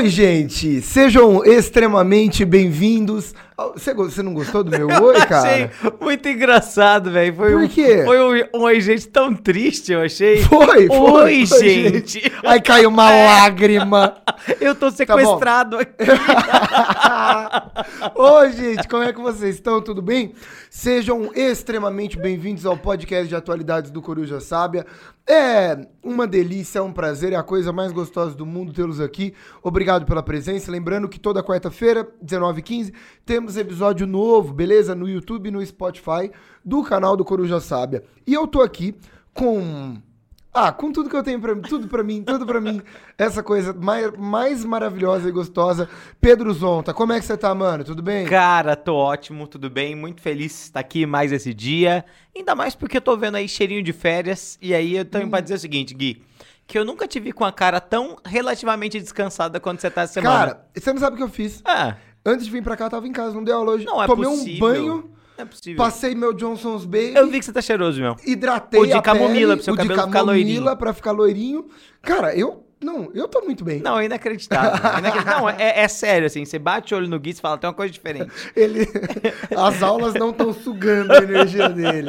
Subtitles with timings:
[0.00, 0.80] Oi, gente!
[0.80, 3.34] Sejam extremamente bem-vindos.
[3.54, 5.46] ao- Você, go- você não gostou do meu oi, cara?
[5.46, 5.70] Achei
[6.00, 7.34] muito engraçado, velho.
[7.36, 8.02] Foi Por um, quê?
[8.06, 10.42] Foi um, um oi, gente, tão triste, eu achei.
[10.42, 10.88] Foi, foi.
[10.88, 12.32] Oi, foi, gente.
[12.46, 14.16] Aí caiu uma lágrima.
[14.58, 15.92] Eu tô Tá sequestrado aqui.
[18.14, 19.82] Oi, gente, como é que vocês estão?
[19.82, 20.32] Tudo bem?
[20.70, 24.86] Sejam extremamente bem-vindos ao podcast de atualidades do Coruja Sábia.
[25.26, 29.32] É uma delícia, é um prazer, é a coisa mais gostosa do mundo tê-los aqui.
[29.62, 30.72] Obrigado pela presença.
[30.72, 32.92] Lembrando que toda quarta-feira, 19h15,
[33.24, 34.94] temos episódio novo, beleza?
[34.94, 36.30] No YouTube e no Spotify
[36.64, 38.02] do canal do Coruja Sábia.
[38.26, 38.94] E eu tô aqui
[39.32, 39.96] com
[40.52, 42.82] ah, com tudo que eu tenho pra mim, tudo pra mim, tudo pra mim.
[43.16, 45.88] Essa coisa mais, mais maravilhosa e gostosa.
[46.20, 47.84] Pedro Zonta, como é que você tá, mano?
[47.84, 48.26] Tudo bem?
[48.26, 49.94] Cara, tô ótimo, tudo bem.
[49.94, 52.04] Muito feliz de estar aqui mais esse dia.
[52.36, 54.58] Ainda mais porque eu tô vendo aí cheirinho de férias.
[54.60, 55.30] E aí eu tenho Hum.
[55.30, 56.22] pra dizer o seguinte, Gui.
[56.66, 60.14] Que eu nunca te vi com a cara tão relativamente descansada quando você tá essa
[60.14, 60.36] semana.
[60.38, 61.60] Cara, você não sabe o que eu fiz.
[61.64, 63.84] ah, Antes de vir pra cá, eu tava em casa, não dei aula hoje.
[63.86, 64.54] não é Tomei possível.
[64.66, 65.76] um banho, é possível.
[65.76, 68.16] passei meu Johnson's Baby, Eu vi que você tá cheiroso, meu.
[68.26, 70.76] hidratei O de camomila, pele, pro seu o de cabelo ficar camomila loirinho.
[70.76, 71.66] pra ficar loirinho.
[72.02, 72.64] Cara, eu...
[72.82, 73.80] Não, eu tô muito bem.
[73.80, 74.70] Não, é inacreditável.
[74.72, 75.40] É inacreditável.
[75.42, 76.46] Não, é, é sério, assim.
[76.46, 78.30] Você bate o olho no Gui e fala, tem uma coisa diferente.
[78.56, 78.88] Ele...
[79.54, 82.08] As aulas não estão sugando a energia dele.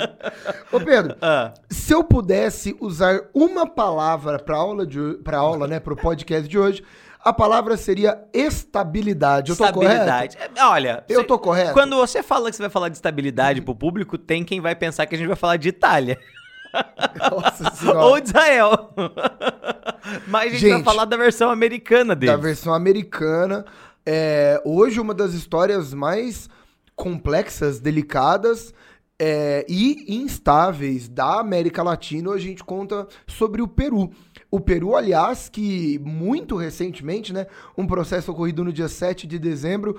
[0.72, 5.78] Ô, Pedro, Ah, Se eu pudesse usar uma palavra para aula de para aula, né,
[5.78, 6.82] para o podcast de hoje,
[7.24, 9.52] a palavra seria estabilidade.
[9.52, 10.38] Eu tô estabilidade.
[10.56, 11.74] É, olha, Eu você- tô correto?
[11.74, 15.06] Quando você fala que você vai falar de estabilidade pro público, tem quem vai pensar
[15.06, 16.16] que a gente vai falar de Itália.
[16.16, 16.42] correto?
[17.36, 18.00] Nossa senhora.
[18.06, 18.94] Ou de Israel.
[20.28, 22.32] Mas a gente, vai Gente, falar da versão americana dele.
[22.32, 23.66] da versão americana.
[24.06, 26.50] É, hoje uma das histórias mais
[26.96, 28.74] complexas, delicadas
[29.20, 32.32] é, e instáveis da América Latina.
[32.32, 34.10] A gente conta sobre o Peru.
[34.52, 37.48] O Peru, aliás, que muito recentemente, né,
[37.78, 39.98] um processo ocorrido no dia 7 de dezembro,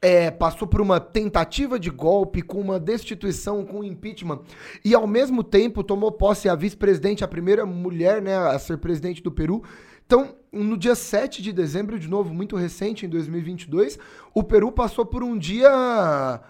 [0.00, 4.40] é, passou por uma tentativa de golpe, com uma destituição, com impeachment,
[4.82, 9.22] e ao mesmo tempo tomou posse a vice-presidente, a primeira mulher né, a ser presidente
[9.22, 9.62] do Peru.
[10.04, 13.98] Então, no dia 7 de dezembro, de novo, muito recente, em 2022,
[14.34, 16.40] o Peru passou por um dia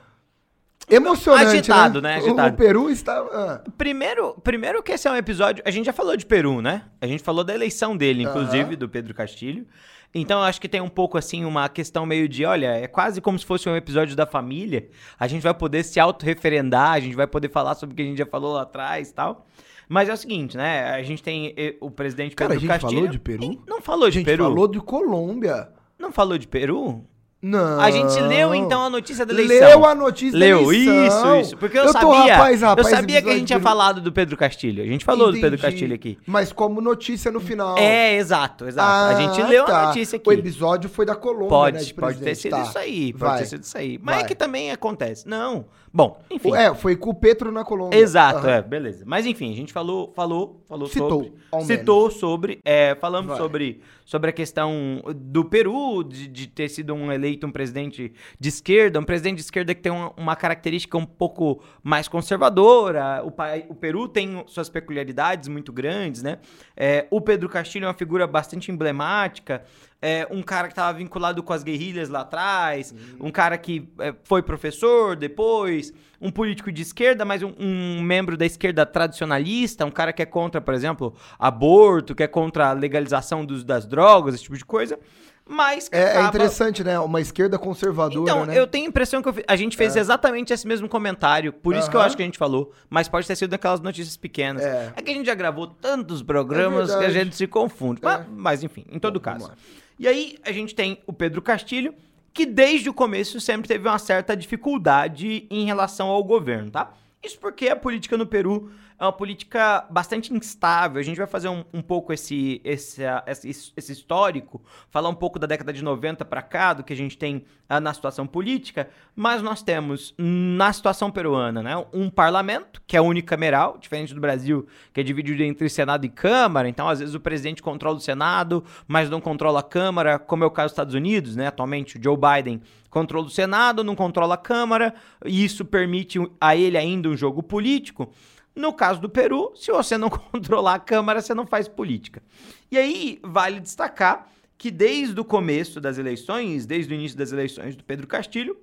[0.91, 1.47] emocionante.
[1.47, 2.17] Agitado, né?
[2.17, 2.21] né?
[2.23, 2.55] O- Agitado.
[2.55, 3.19] O Peru está.
[3.19, 5.63] ah, Primeiro, primeiro que esse é um episódio.
[5.67, 6.83] A gente já falou de Peru, né?
[7.01, 9.67] A gente falou da eleição dele, inclusive, do Pedro Castilho.
[10.15, 13.19] Então eu acho que tem um pouco assim uma questão meio de, olha, é quase
[13.23, 14.89] como se fosse um episódio da família.
[15.19, 18.05] A gente vai poder se autorreferendar, a gente vai poder falar sobre o que a
[18.05, 19.47] gente já falou lá atrás e tal.
[19.89, 20.91] Mas é o seguinte, né?
[20.91, 23.01] A gente tem eh, o presidente Cara, Pedro a gente Castilho.
[23.03, 23.63] falou de Peru?
[23.67, 24.45] Não falou a de gente Peru.
[24.45, 25.69] falou de Colômbia.
[25.99, 27.05] Não falou de Peru?
[27.43, 27.81] Não.
[27.81, 29.69] A gente leu então a notícia da eleição.
[29.69, 31.41] Leu a notícia Leu, da eleição.
[31.41, 31.57] isso, isso.
[31.57, 32.37] Porque eu, tô, sabia.
[32.37, 34.81] rapaz, rapaz, eu sabia que a gente tinha falado do Pedro Castilho.
[34.83, 35.63] A gente falou do Pedro Entendi.
[35.63, 36.19] Castilho aqui.
[36.25, 37.77] Mas como notícia no final.
[37.77, 39.17] É, exato, exato.
[39.17, 39.83] a gente Ah, leu tá.
[39.83, 40.29] a notícia aqui.
[40.29, 42.63] O episódio foi da Colômbia, Pode, né, de pode ter sido Tá.
[42.63, 43.39] isso aí, pode Vai.
[43.41, 43.99] ter sido isso aí.
[44.01, 44.25] Mas Vai.
[44.25, 45.29] é que também acontece.
[45.29, 45.65] Não.
[45.95, 46.55] Bom, enfim.
[46.55, 47.99] É, foi com o Petro na Colômbia.
[47.99, 48.51] Exato, Aham.
[48.51, 49.05] é, beleza.
[49.07, 51.09] Mas enfim, a gente falou, falou, falou Citou,
[51.51, 51.65] sobre.
[51.67, 52.61] citou sobre.
[52.65, 53.39] é, falamos Vai.
[53.39, 58.49] sobre, sobre a questão do Peru, de, de ter sido um eleito um presidente de
[58.49, 63.23] esquerda, um presidente de esquerda que tem uma, uma característica um pouco mais conservadora.
[63.23, 66.39] O, pai, o Peru tem suas peculiaridades muito grandes, né?
[66.75, 69.63] É, o Pedro Castilho é uma figura bastante emblemática.
[70.05, 74.13] É, um cara que estava vinculado com as guerrilhas lá atrás, um cara que é,
[74.25, 79.91] foi professor depois, um político de esquerda, mas um, um membro da esquerda tradicionalista, um
[79.93, 84.35] cara que é contra, por exemplo, aborto, que é contra a legalização dos- das drogas,
[84.35, 84.99] esse tipo de coisa.
[85.45, 86.99] Mas que É, é acaba- interessante, né?
[87.01, 88.57] Uma esquerda conservadora, então, né?
[88.57, 91.53] eu tenho a impressão que eu a gente fez exatamente esse mesmo comentário.
[91.53, 92.73] Por isso que eu acho que a gente falou.
[92.89, 94.63] Mas pode ter sido daquelas notícias pequenas.
[94.63, 94.93] É.
[94.97, 98.01] É, que a gente já gravou tantos programas que a gente se confunde.
[98.03, 98.05] É.
[98.05, 99.59] Mas, mas, enfim, em todo Bom, vamos caso.
[100.03, 101.95] E aí a gente tem o Pedro Castilho,
[102.35, 106.93] que desde o começo sempre teve uma certa dificuldade em relação ao governo, tá?
[107.23, 108.73] Isso porque a política no Peru
[109.03, 111.01] é uma política bastante instável.
[111.01, 115.41] A gente vai fazer um, um pouco esse, esse, esse, esse histórico, falar um pouco
[115.41, 118.89] da década de 90 para cá, do que a gente tem ah, na situação política,
[119.17, 124.69] mas nós temos na situação peruana, né, um parlamento que é unicameral, diferente do Brasil,
[124.93, 126.69] que é dividido entre Senado e Câmara.
[126.69, 130.47] Então, às vezes o presidente controla o Senado, mas não controla a Câmara, como é
[130.47, 131.49] o caso dos Estados Unidos, né?
[131.49, 134.95] Atualmente o Joe Biden controla o Senado, não controla a Câmara,
[135.25, 138.13] e isso permite a ele ainda um jogo político.
[138.55, 142.23] No caso do Peru, se você não controlar a Câmara, você não faz política.
[142.71, 144.29] E aí vale destacar
[144.59, 148.57] que desde o começo das eleições, desde o início das eleições do Pedro Castilho,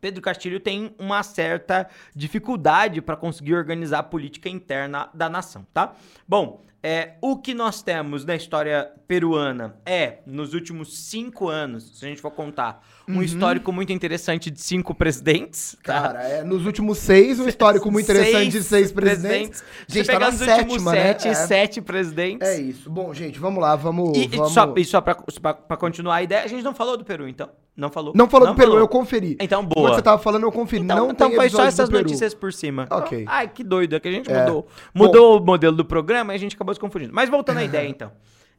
[0.00, 5.94] Pedro Castilho tem uma certa dificuldade para conseguir organizar a política interna da nação, tá?
[6.28, 12.04] Bom, É, o que nós temos na história peruana é, nos últimos cinco anos, se
[12.04, 15.76] a gente for contar, um histórico muito interessante de cinco presidentes.
[15.82, 16.00] tá?
[16.00, 19.64] Cara, é, nos últimos seis, um histórico muito interessante de seis presidentes.
[19.88, 21.02] Se Gente, tá na sétima, né?
[21.02, 21.34] sete, É.
[21.34, 22.46] sete presidentes.
[22.48, 22.88] É isso.
[22.88, 24.16] Bom, gente, vamos lá, vamos.
[24.16, 24.52] E, e vamos...
[24.52, 27.26] só, e só pra, pra- pra continuar a ideia, a gente não falou do Peru,
[27.28, 27.48] então?
[27.76, 28.12] Não falou?
[28.16, 28.80] Não falou do Peru, falou.
[28.82, 29.36] eu conferi.
[29.38, 29.94] Então, Quando boa.
[29.94, 30.82] você tava falando, eu conferi.
[30.82, 32.86] Então, não então foi só essas notícias por cima.
[32.90, 33.24] Ok.
[33.28, 34.40] Ai, que doido, é que a gente É.
[34.46, 34.66] mudou.
[34.94, 37.12] Mudou o modelo do programa e a gente acabou confundindo.
[37.14, 38.12] Mas voltando à ideia, então.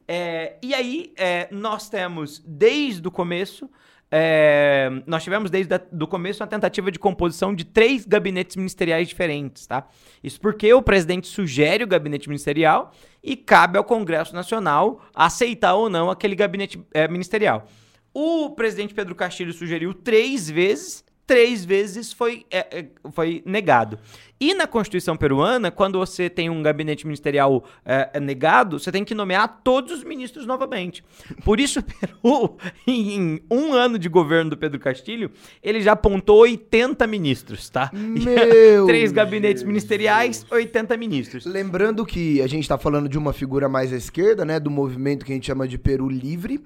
[0.06, 3.68] É, e aí, é, nós temos, desde o começo,
[4.10, 9.66] é, nós tivemos desde o começo uma tentativa de composição de três gabinetes ministeriais diferentes,
[9.66, 9.86] tá?
[10.24, 12.92] Isso porque o presidente sugere o gabinete ministerial
[13.22, 17.66] e cabe ao Congresso Nacional aceitar ou não aquele gabinete é, ministerial.
[18.14, 23.98] O presidente Pedro Castilho sugeriu três vezes, três vezes foi, é, é, foi negado.
[24.40, 29.04] E na Constituição peruana, quando você tem um gabinete ministerial é, é negado, você tem
[29.04, 31.04] que nomear todos os ministros novamente.
[31.44, 31.80] Por isso,
[32.22, 35.30] o Peru, em um ano de governo do Pedro Castilho,
[35.62, 37.90] ele já apontou 80 ministros, tá?
[37.92, 39.68] Meu Três gabinetes Jesus.
[39.68, 41.44] ministeriais, 80 ministros.
[41.44, 44.58] Lembrando que a gente tá falando de uma figura mais à esquerda, né?
[44.58, 46.64] Do movimento que a gente chama de Peru Livre.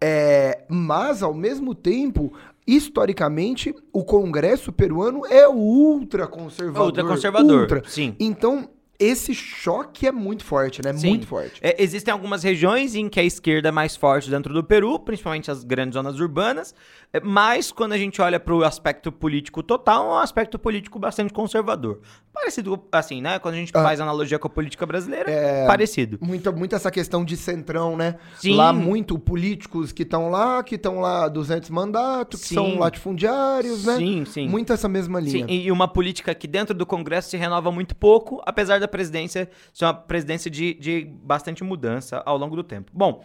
[0.00, 2.32] É, mas, ao mesmo tempo,
[2.66, 6.86] historicamente, o Congresso peruano é ultra conservador.
[6.86, 7.82] Ultraconservador, Ultra.
[7.86, 8.14] sim.
[8.20, 8.68] Então,
[8.98, 10.92] esse choque é muito forte, né?
[10.94, 11.10] Sim.
[11.10, 11.60] Muito forte.
[11.62, 15.50] É, existem algumas regiões em que a esquerda é mais forte dentro do Peru, principalmente
[15.50, 16.74] as grandes zonas urbanas,
[17.12, 20.98] é, mas quando a gente olha para o aspecto político total, é um aspecto político
[20.98, 22.00] bastante conservador.
[22.32, 23.38] Parecido, assim, né?
[23.38, 23.82] Quando a gente Ah.
[23.82, 25.66] faz analogia com a política brasileira, É.
[25.66, 26.18] parecido.
[26.20, 28.16] Muita, muito essa questão de centrão, né?
[28.36, 28.54] Sim.
[28.54, 32.54] Lá, muito políticos que estão lá, que estão lá há 200 mandatos, que Sim.
[32.54, 33.96] são latifundiários, né?
[33.96, 34.48] Sim, sim.
[34.48, 35.46] Muito essa mesma linha.
[35.46, 39.48] Sim, e uma política que dentro do Congresso se renova muito pouco, apesar da presidência
[39.72, 42.90] ser uma presidência de, de bastante mudança ao longo do tempo.
[42.94, 43.24] Bom,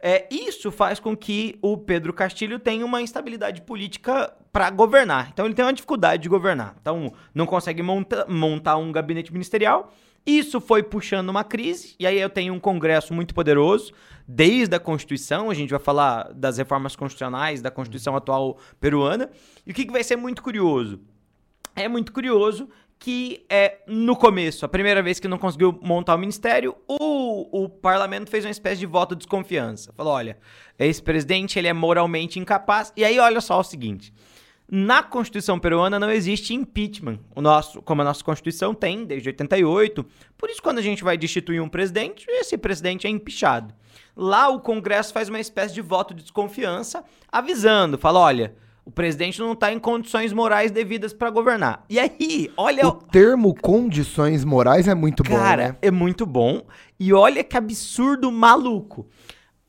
[0.00, 5.30] é, isso faz com que o Pedro Castilho tenha uma instabilidade política para governar.
[5.32, 6.74] Então ele tem uma dificuldade de governar.
[6.80, 9.94] Então não consegue monta montar um gabinete ministerial.
[10.26, 13.92] Isso foi puxando uma crise, e aí eu tenho um Congresso muito poderoso,
[14.26, 19.30] desde a Constituição, a gente vai falar das reformas constitucionais, da Constituição atual peruana.
[19.66, 21.00] E o que, que vai ser muito curioso?
[21.74, 22.68] é muito curioso
[23.02, 27.68] que é no começo, a primeira vez que não conseguiu montar o ministério, o, o
[27.68, 29.92] parlamento fez uma espécie de voto de desconfiança.
[29.96, 30.38] Falou, olha,
[30.78, 32.92] esse presidente ele é moralmente incapaz.
[32.96, 34.14] E aí olha só o seguinte,
[34.70, 40.06] na Constituição peruana não existe impeachment, o nosso, como a nossa Constituição tem desde 88.
[40.38, 43.74] Por isso quando a gente vai destituir um presidente, esse presidente é empichado.
[44.16, 47.02] Lá o Congresso faz uma espécie de voto de desconfiança,
[47.32, 51.84] avisando, fala, olha, o presidente não está em condições morais devidas para governar.
[51.88, 55.76] E aí, olha, O termo condições morais é muito bom, cara, né?
[55.80, 56.62] é muito bom.
[56.98, 59.06] E olha que absurdo maluco.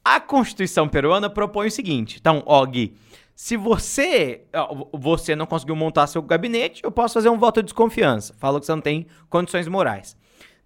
[0.03, 2.17] A Constituição peruana propõe o seguinte.
[2.19, 2.95] Então, ó, Gui,
[3.35, 4.41] se você,
[4.91, 8.33] você não conseguiu montar seu gabinete, eu posso fazer um voto de desconfiança.
[8.37, 10.17] Falo que você não tem condições morais.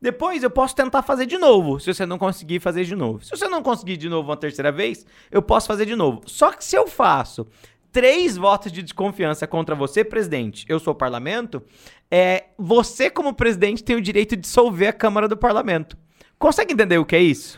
[0.02, 3.24] Depois eu posso tentar fazer de novo, se você não conseguir fazer de novo.
[3.24, 6.22] Se você não conseguir de novo uma terceira vez, eu posso fazer de novo.
[6.28, 7.48] Só que se eu faço
[7.92, 11.64] três votos de desconfiança contra você, presidente, eu sou o parlamento,
[12.10, 15.98] é, você, como presidente, tem o direito de dissolver a Câmara do Parlamento.
[16.38, 17.58] Consegue entender o que é isso?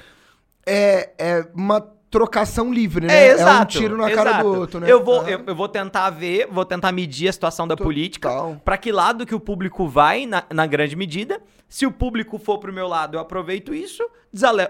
[0.66, 3.32] É, é uma trocação livre, né?
[3.62, 4.44] um tiro na cara exato.
[4.44, 4.92] do outro, né?
[4.92, 7.86] Eu vou, eu, eu vou tentar ver, vou tentar medir a situação da Total.
[7.86, 8.30] política,
[8.66, 11.42] pra que lado que o público vai, na, na grande medida.
[11.70, 14.04] Se o público for pro meu lado, eu aproveito isso,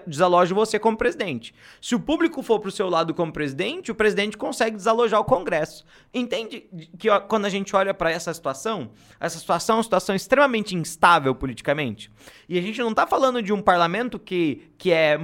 [0.06, 1.56] desalojo você como presidente.
[1.82, 5.86] Se o público for pro seu lado como presidente, o presidente consegue desalojar o Congresso.
[6.14, 10.14] Entende que ó, quando a gente olha pra essa situação, essa situação é uma situação
[10.14, 12.12] extremamente instável politicamente.
[12.50, 15.18] E a gente não tá falando de um parlamento que, que é,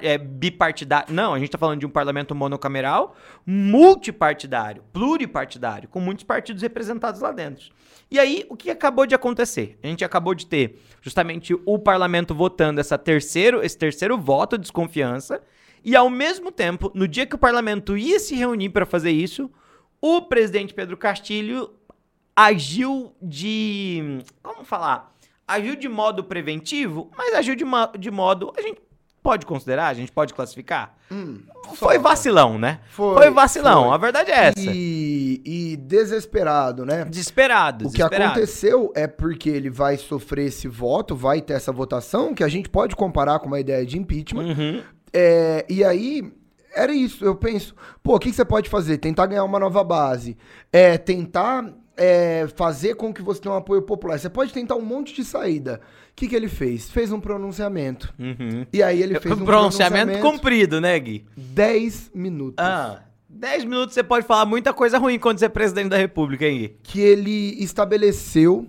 [0.00, 1.14] é bipartidário.
[1.14, 3.14] Não, a gente tá falando de um parlamento monocameral,
[3.46, 7.70] multipartidário, pluripartidário, com muitos partidos representados lá dentro.
[8.12, 9.78] E aí, o que acabou de acontecer?
[9.82, 14.64] A gente acabou de ter justamente o parlamento votando essa terceiro, esse terceiro voto de
[14.64, 15.42] desconfiança,
[15.82, 19.50] e ao mesmo tempo, no dia que o parlamento ia se reunir para fazer isso,
[19.98, 21.70] o presidente Pedro Castilho
[22.36, 24.18] agiu de.
[24.42, 25.16] Como falar?
[25.48, 27.64] Agiu de modo preventivo, mas agiu de,
[27.98, 28.52] de modo.
[28.58, 28.82] A gente
[29.22, 30.96] pode considerar, a gente pode classificar?
[31.74, 32.80] Foi vacilão, né?
[32.90, 33.94] Foi, Foi, vacilão, foi.
[33.94, 34.60] a verdade é essa.
[34.60, 37.04] E, e desesperado, né?
[37.04, 38.32] Desesperado, O que desesperado.
[38.32, 42.68] aconteceu é porque ele vai sofrer esse voto, vai ter essa votação, que a gente
[42.68, 44.54] pode comparar com uma ideia de impeachment.
[44.56, 44.82] Uhum.
[45.12, 46.32] É, e aí,
[46.74, 47.24] era isso.
[47.24, 48.98] Eu penso, pô, o que, que você pode fazer?
[48.98, 50.36] Tentar ganhar uma nova base.
[50.72, 54.18] É, tentar é, fazer com que você tenha um apoio popular.
[54.18, 55.80] Você pode tentar um monte de saída.
[56.22, 56.88] O que, que ele fez?
[56.88, 58.14] Fez um pronunciamento.
[58.16, 58.64] Uhum.
[58.72, 61.26] E aí ele fez um pronunciamento, pronunciamento comprido, né, Gui?
[61.36, 62.64] 10 minutos.
[62.64, 66.46] Ah, 10 minutos você pode falar muita coisa ruim quando você é presidente da república,
[66.46, 66.76] hein, Gui?
[66.84, 68.68] Que ele estabeleceu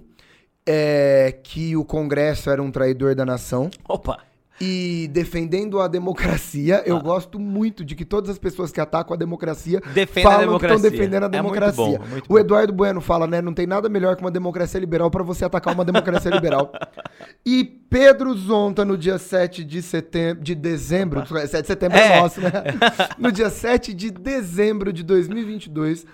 [0.65, 3.69] é, que o Congresso era um traidor da nação.
[3.87, 4.32] Opa!
[4.65, 7.01] E defendendo a democracia, eu Ah.
[7.01, 10.45] gosto muito de que todas as pessoas que atacam a democracia Defenda a falam que
[10.47, 10.75] democracia.
[10.77, 11.75] estão defendendo a É muito democracia.
[11.99, 13.41] bom, é muito o Eduardo Bueno fala, né?
[13.41, 16.71] Não tem nada melhor que uma democracia liberal para você atacar uma democracia liberal.
[17.45, 22.21] E Pedro Zonta, no dia 7 de setembro, de dezembro, 7 de setembro é, É.
[22.21, 22.49] nosso, né?
[23.19, 26.05] No dia 7 de dezembro de 2022,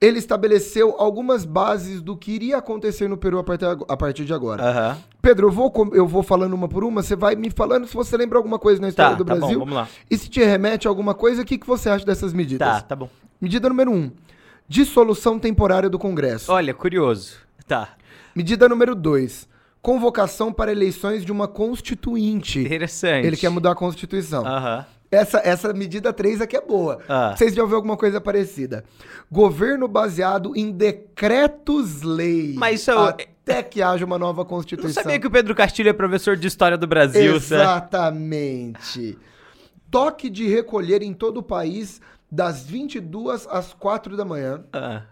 [0.00, 4.62] ele estabeleceu algumas bases do que iria acontecer no Peru a partir, de agora.
[4.62, 4.98] Aham.
[5.22, 8.16] Pedro, eu vou, eu vou falando uma por uma, você vai me falando se você
[8.16, 9.58] lembra alguma coisa na história Tá, do tá bom, Brasil.
[9.58, 9.88] vamos lá.
[10.10, 12.68] E se te remete a alguma coisa, o que, que você acha dessas medidas?
[12.68, 13.08] Tá, tá bom.
[13.40, 13.94] Medida número 1.
[13.94, 14.10] Um,
[14.68, 16.52] dissolução temporária do Congresso.
[16.52, 17.36] Olha, curioso.
[17.66, 17.88] Tá.
[18.34, 19.48] Medida número 2.
[19.80, 22.60] Convocação para eleições de uma constituinte.
[22.60, 23.26] Interessante.
[23.26, 24.44] Ele quer mudar a Constituição.
[24.46, 24.84] Aham.
[25.16, 26.98] Essa, essa medida 3 aqui é boa.
[27.08, 27.34] Ah.
[27.36, 28.84] Vocês já ouviram alguma coisa parecida?
[29.30, 32.54] Governo baseado em decretos-lei.
[32.56, 35.02] Mas isso é Até que haja uma nova Não Constituição.
[35.02, 37.62] sabia que o Pedro Castilho é professor de História do Brasil, sabe?
[37.62, 39.18] Exatamente.
[39.90, 44.64] Toque de recolher em todo o país das 22 às 4 da manhã.
[44.72, 45.02] Ah.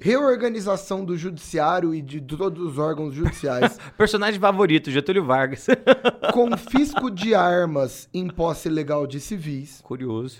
[0.00, 3.78] Reorganização do judiciário e de todos os órgãos judiciais.
[3.98, 5.66] Personagem favorito, Getúlio Vargas.
[6.32, 9.80] confisco de armas em posse legal de civis.
[9.82, 10.38] Curioso.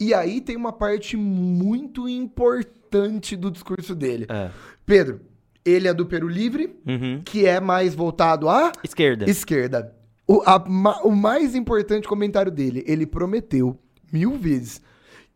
[0.00, 4.26] E aí tem uma parte muito importante do discurso dele.
[4.28, 4.50] É.
[4.86, 5.20] Pedro,
[5.64, 7.22] ele é do Peru Livre, Uhum.
[7.24, 9.28] que é mais voltado à Esquerda.
[9.28, 9.94] esquerda.
[10.26, 13.78] O, a ma- o mais importante comentário dele, ele prometeu
[14.12, 14.80] mil vezes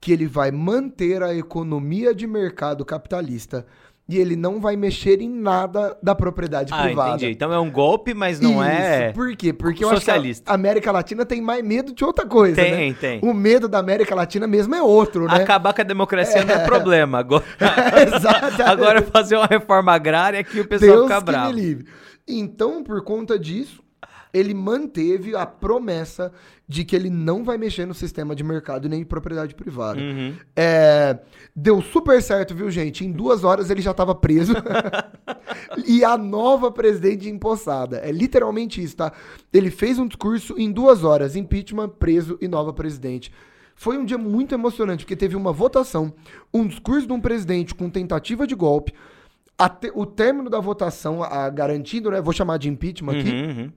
[0.00, 3.66] que ele vai manter a economia de mercado capitalista
[4.10, 7.16] e ele não vai mexer em nada da propriedade Ah, privada.
[7.16, 7.32] entendi.
[7.32, 9.12] Então é um golpe, mas não é.
[9.12, 9.52] Por quê?
[9.52, 10.50] Porque eu acho que socialista.
[10.50, 12.96] a América Latina tem mais medo de outra coisa, Tem, né?
[12.98, 13.20] tem.
[13.22, 15.34] O medo da América Latina mesmo é outro, né?
[15.42, 17.18] Acabar com a democracia não é problema.
[17.18, 17.44] Agora,
[18.16, 18.62] Exatamente.
[18.62, 21.58] agora fazer uma reforma agrária que o pessoal Deus fica bravo.
[22.26, 23.82] Então, por conta disso,
[24.38, 26.32] ele manteve a promessa
[26.66, 30.00] de que ele não vai mexer no sistema de mercado e nem em propriedade privada.
[30.00, 30.34] Uhum.
[30.54, 31.18] É,
[31.56, 33.04] deu super certo, viu, gente?
[33.04, 34.52] Em duas horas ele já estava preso.
[35.86, 37.98] e a nova presidente empossada.
[37.98, 39.12] É literalmente isso, tá?
[39.52, 43.32] Ele fez um discurso em duas horas: impeachment, preso e nova presidente.
[43.74, 46.12] Foi um dia muito emocionante, porque teve uma votação,
[46.52, 48.92] um discurso de um presidente com tentativa de golpe,
[49.56, 52.20] até o término da votação, a, garantindo, né?
[52.20, 53.30] Vou chamar de impeachment aqui.
[53.30, 53.72] Uhum, uhum.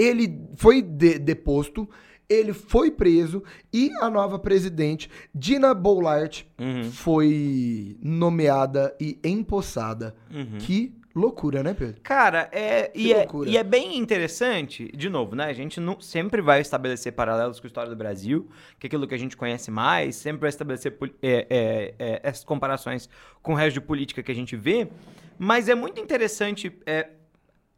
[0.00, 1.88] Ele foi de- deposto,
[2.28, 3.42] ele foi preso
[3.72, 6.84] e a nova presidente, Dina Boulart, Uhum.
[6.84, 10.14] foi nomeada e empossada.
[10.32, 10.58] Uhum.
[10.58, 12.00] Que loucura, né, Pedro?
[12.02, 15.46] Cara, é, e, é, e é bem interessante, de novo, né?
[15.46, 19.08] A gente não, sempre vai estabelecer paralelos com a história do Brasil, que é aquilo
[19.08, 23.08] que a gente conhece mais, sempre vai estabelecer é, é, é, essas comparações
[23.42, 24.86] com o resto de política que a gente vê,
[25.36, 27.08] mas é muito interessante é,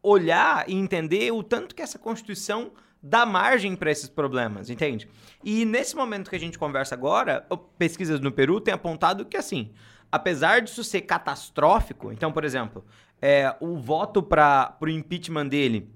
[0.03, 5.09] olhar e entender o tanto que essa Constituição dá margem para esses problemas, entende?
[5.43, 9.71] E nesse momento que a gente conversa agora, pesquisas no Peru têm apontado que, assim,
[10.11, 12.85] apesar disso ser catastrófico, então, por exemplo,
[13.21, 15.89] é, o voto para o impeachment dele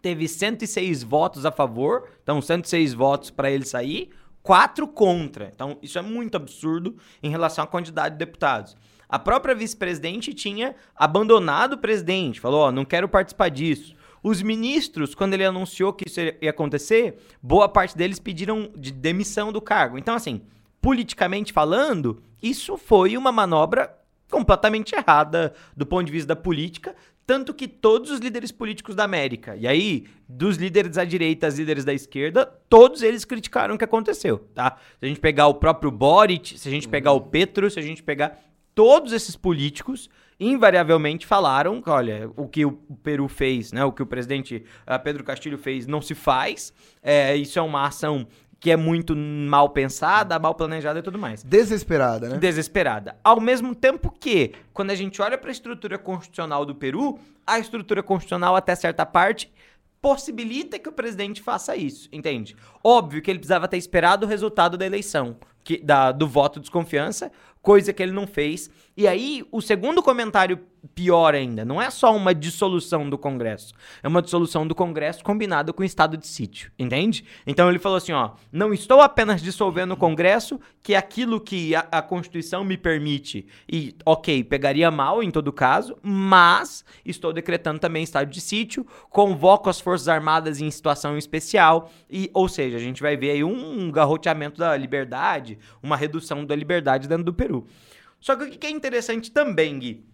[0.00, 4.10] teve 106 votos a favor, então 106 votos para ele sair,
[4.42, 5.50] 4 contra.
[5.54, 8.76] Então isso é muito absurdo em relação à quantidade de deputados.
[9.10, 13.94] A própria vice-presidente tinha abandonado o presidente, falou: ó, não quero participar disso.
[14.22, 19.50] Os ministros, quando ele anunciou que isso ia acontecer, boa parte deles pediram de demissão
[19.50, 19.98] do cargo.
[19.98, 20.42] Então, assim,
[20.80, 23.96] politicamente falando, isso foi uma manobra
[24.30, 26.94] completamente errada do ponto de vista da política,
[27.26, 31.56] tanto que todos os líderes políticos da América, e aí, dos líderes à direita aos
[31.56, 34.76] líderes da esquerda, todos eles criticaram o que aconteceu, tá?
[34.98, 37.82] Se a gente pegar o próprio Boric, se a gente pegar o Petro, se a
[37.82, 38.38] gente pegar
[38.80, 40.08] todos esses políticos,
[40.40, 42.72] invariavelmente falaram que, olha, o que o
[43.02, 46.72] Peru fez, né, o que o presidente ah, Pedro Castilho fez não se faz,
[47.02, 48.26] é, isso é uma ação
[48.58, 52.38] que é muito mal pensada, mal planejada e tudo mais Desesperada, né?
[52.38, 53.18] desesperada.
[53.22, 57.58] Ao mesmo tempo que, quando a gente olha para a estrutura constitucional do Peru, a
[57.58, 59.52] estrutura constitucional, até certa parte,
[60.00, 62.56] possibilita que o presidente faça isso, entende?
[62.82, 66.64] Óbvio que ele precisava ter esperado o resultado da eleição que, da, do voto de
[66.64, 67.30] desconfiança,
[67.62, 68.70] coisa que ele não fez.
[68.96, 70.58] E aí, o segundo comentário
[70.94, 75.72] pior ainda, não é só uma dissolução do Congresso, é uma dissolução do Congresso combinada
[75.72, 77.24] com o estado de sítio, entende?
[77.46, 81.74] Então ele falou assim, ó, não estou apenas dissolvendo o Congresso, que é aquilo que
[81.74, 87.78] a, a Constituição me permite, e ok, pegaria mal em todo caso, mas estou decretando
[87.78, 92.80] também estado de sítio, convoco as Forças Armadas em situação especial, e, ou seja, a
[92.80, 95.49] gente vai ver aí um garroteamento da liberdade,
[95.82, 97.66] uma redução da liberdade dentro do Peru.
[98.20, 100.04] Só que o que é interessante também, Gui,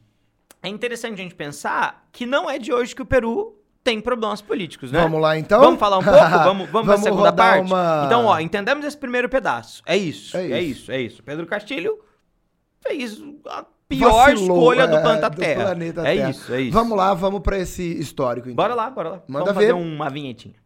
[0.62, 4.43] é interessante a gente pensar que não é de hoje que o Peru tem problemas
[4.43, 5.00] políticos, né?
[5.00, 5.61] Vamos lá, então?
[5.61, 6.19] Vamos falar um pouco?
[6.19, 7.66] Vamos, vamos, vamos pra segunda parte?
[7.66, 8.02] Uma...
[8.07, 9.81] Então, ó, entendemos esse primeiro pedaço.
[9.87, 10.93] É isso, é isso, é isso.
[10.93, 11.23] É isso.
[11.23, 12.00] Pedro Castilho
[12.81, 15.64] fez a pior Vacilou, escolha é, do planeta do Terra.
[15.66, 16.31] Planeta é Terra.
[16.31, 16.73] isso, é isso.
[16.73, 18.57] Vamos lá, vamos para esse histórico, então.
[18.57, 19.23] Bora lá, bora lá.
[19.28, 19.71] Manda vamos ver.
[19.71, 20.57] fazer uma vinhetinha.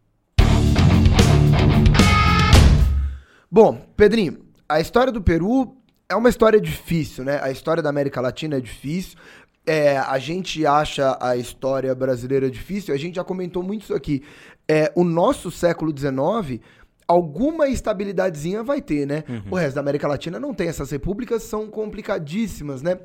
[3.51, 4.39] Bom, Pedrinho,
[4.71, 5.75] a história do Peru
[6.07, 7.39] é uma história difícil, né?
[7.43, 9.17] A história da América Latina é difícil.
[9.65, 14.23] É, a gente acha a história brasileira difícil, a gente já comentou muito isso aqui.
[14.67, 16.61] É, o nosso século XIX,
[17.05, 19.25] alguma estabilidadezinha vai ter, né?
[19.27, 19.51] Uhum.
[19.51, 20.69] O resto da América Latina não tem.
[20.69, 22.97] Essas repúblicas são complicadíssimas, né?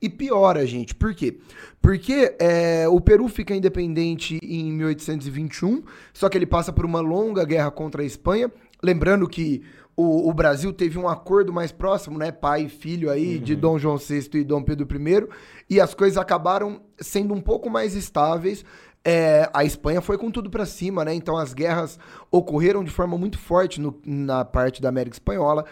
[0.00, 0.94] E piora, gente.
[0.94, 1.38] Por quê?
[1.80, 7.44] Porque é, o Peru fica independente em 1821, só que ele passa por uma longa
[7.44, 8.52] guerra contra a Espanha.
[8.82, 9.62] Lembrando que
[9.96, 12.32] o, o, Brasil teve um acordo mais próximo, né?
[12.32, 13.42] Pai e filho aí, uhum.
[13.42, 15.28] de Dom João VI e Dom Pedro I,
[15.70, 18.64] e as coisas acabaram sendo um pouco mais estáveis.
[19.04, 21.14] É, a Espanha foi com tudo para cima, né?
[21.14, 21.98] Então as guerras
[22.30, 25.64] ocorreram de forma muito forte no, na parte da América Espanhola,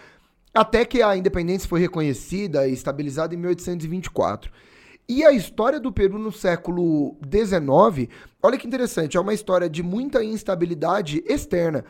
[0.54, 4.52] até que a independência foi reconhecida e estabilizada em 1824.
[5.08, 8.08] E a história do Peru no século XIX,
[8.42, 11.84] olha que interessante, é uma história de muita instabilidade externa.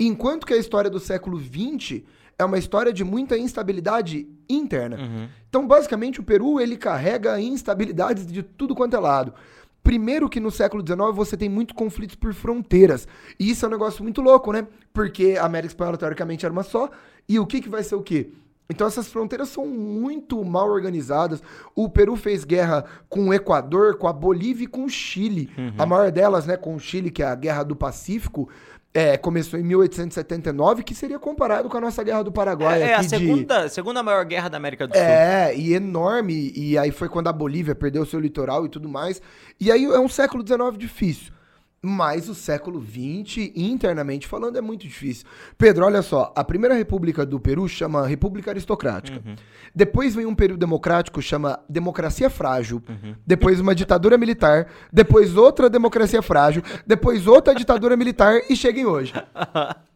[0.00, 2.02] Enquanto que a história do século XX
[2.38, 4.96] é uma história de muita instabilidade interna.
[4.96, 5.28] Uhum.
[5.48, 9.34] Então, basicamente, o Peru ele carrega instabilidades de tudo quanto é lado.
[9.82, 13.06] Primeiro que no século XIX você tem muitos conflitos por fronteiras.
[13.38, 14.66] E isso é um negócio muito louco, né?
[14.92, 16.90] Porque a América Espanhola, teoricamente, era uma só.
[17.28, 18.30] E o que, que vai ser o quê?
[18.70, 21.42] Então essas fronteiras são muito mal organizadas.
[21.74, 25.50] O Peru fez guerra com o Equador, com a Bolívia e com o Chile.
[25.58, 25.72] Uhum.
[25.76, 28.48] A maior delas, né, com o Chile, que é a Guerra do Pacífico,
[28.92, 32.82] é, começou em 1879, que seria comparado com a nossa Guerra do Paraguai.
[32.82, 33.72] É, é a segunda, de...
[33.72, 35.02] segunda maior guerra da América do Sul.
[35.02, 36.52] É, e enorme.
[36.56, 39.22] E aí foi quando a Bolívia perdeu seu litoral e tudo mais.
[39.60, 41.32] E aí é um século XIX difícil.
[41.82, 45.26] Mas o século XX, internamente falando, é muito difícil.
[45.56, 49.22] Pedro, olha só, a primeira república do Peru chama República Aristocrática.
[49.24, 49.34] Uhum.
[49.74, 52.82] Depois vem um período democrático, chama Democracia Frágil.
[52.86, 53.14] Uhum.
[53.26, 54.66] Depois uma ditadura militar.
[54.92, 56.62] Depois outra democracia frágil.
[56.86, 59.14] Depois outra ditadura militar e chega em hoje.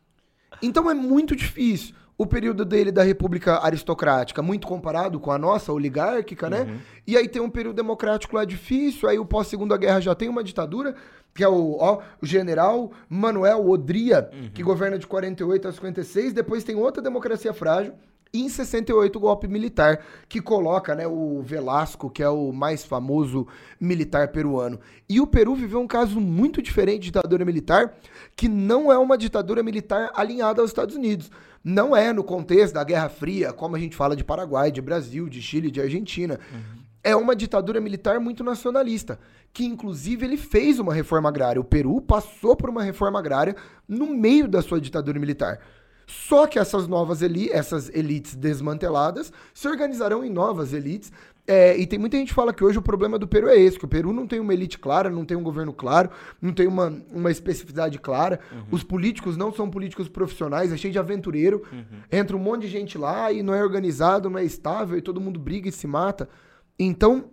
[0.62, 5.72] Então é muito difícil o período dele da República Aristocrática, muito comparado com a nossa,
[5.72, 6.62] oligárquica, né?
[6.62, 6.78] Uhum.
[7.06, 10.44] E aí tem um período democrático lá difícil, aí o pós-segunda guerra já tem uma
[10.44, 10.94] ditadura,
[11.34, 14.50] que é o, ó, o general Manuel Odria, uhum.
[14.54, 16.32] que governa de 48 a 56.
[16.32, 17.92] Depois tem outra democracia frágil.
[18.32, 22.84] E em 68, o golpe militar, que coloca né, o Velasco, que é o mais
[22.84, 23.46] famoso
[23.80, 24.80] militar peruano.
[25.08, 27.96] E o Peru viveu um caso muito diferente de ditadura militar,
[28.34, 31.30] que não é uma ditadura militar alinhada aos Estados Unidos.
[31.62, 35.28] Não é no contexto da Guerra Fria, como a gente fala de Paraguai, de Brasil,
[35.28, 36.40] de Chile, de Argentina.
[36.52, 39.20] Uhum é uma ditadura militar muito nacionalista,
[39.52, 41.60] que inclusive ele fez uma reforma agrária.
[41.60, 43.54] O Peru passou por uma reforma agrária
[43.86, 45.60] no meio da sua ditadura militar.
[46.06, 51.12] Só que essas novas elites, essas elites desmanteladas, se organizarão em novas elites.
[51.46, 53.78] É, e tem muita gente que fala que hoje o problema do Peru é esse,
[53.78, 56.08] que o Peru não tem uma elite clara, não tem um governo claro,
[56.40, 58.40] não tem uma, uma especificidade clara.
[58.50, 58.64] Uhum.
[58.70, 61.62] Os políticos não são políticos profissionais, é cheio de aventureiro.
[61.70, 62.00] Uhum.
[62.10, 65.20] Entra um monte de gente lá e não é organizado, não é estável, e todo
[65.20, 66.28] mundo briga e se mata.
[66.78, 67.30] Então,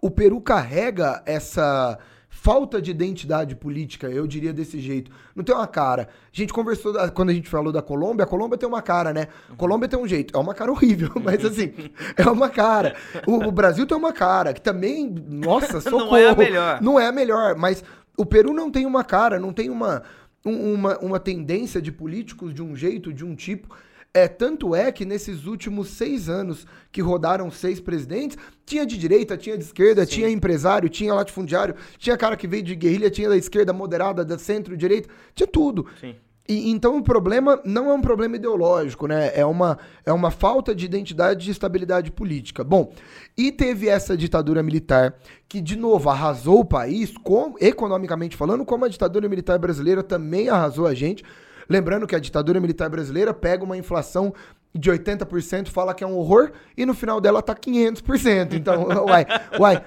[0.00, 1.98] o Peru carrega essa
[2.30, 5.10] falta de identidade política, eu diria desse jeito.
[5.34, 6.08] Não tem uma cara.
[6.32, 9.26] A gente conversou, quando a gente falou da Colômbia, a Colômbia tem uma cara, né?
[9.50, 10.34] A Colômbia tem um jeito.
[10.34, 11.72] É uma cara horrível, mas assim,
[12.16, 12.96] é uma cara.
[13.26, 16.06] O, o Brasil tem uma cara, que também, nossa, socorro.
[16.12, 16.80] não é a melhor.
[16.80, 17.84] Não é a melhor, mas
[18.16, 20.02] o Peru não tem uma cara, não tem uma,
[20.44, 23.68] uma, uma tendência de políticos de um jeito, de um tipo.
[24.12, 29.36] É, tanto é que nesses últimos seis anos que rodaram seis presidentes, tinha de direita,
[29.36, 30.10] tinha de esquerda, Sim.
[30.10, 34.36] tinha empresário, tinha latifundiário, tinha cara que veio de guerrilha, tinha da esquerda moderada, da
[34.36, 35.86] centro-direita, tinha tudo.
[36.00, 36.16] Sim.
[36.48, 39.30] E, então o problema não é um problema ideológico, né?
[39.32, 42.64] É uma, é uma falta de identidade e estabilidade política.
[42.64, 42.92] Bom,
[43.38, 45.14] e teve essa ditadura militar
[45.48, 50.48] que, de novo, arrasou o país, como, economicamente falando, como a ditadura militar brasileira também
[50.48, 51.22] arrasou a gente.
[51.70, 54.34] Lembrando que a ditadura militar brasileira pega uma inflação
[54.74, 58.54] de 80% fala que é um horror e no final dela tá 500%.
[58.54, 59.24] Então, uai,
[59.58, 59.84] uai.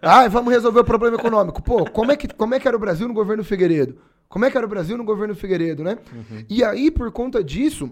[0.00, 1.60] Ai, vamos resolver o problema econômico.
[1.60, 3.98] Pô, como é que, como é que era o Brasil no governo Figueiredo?
[4.28, 5.98] Como é que era o Brasil no governo Figueiredo, né?
[6.12, 6.44] Uhum.
[6.48, 7.90] E aí, por conta disso,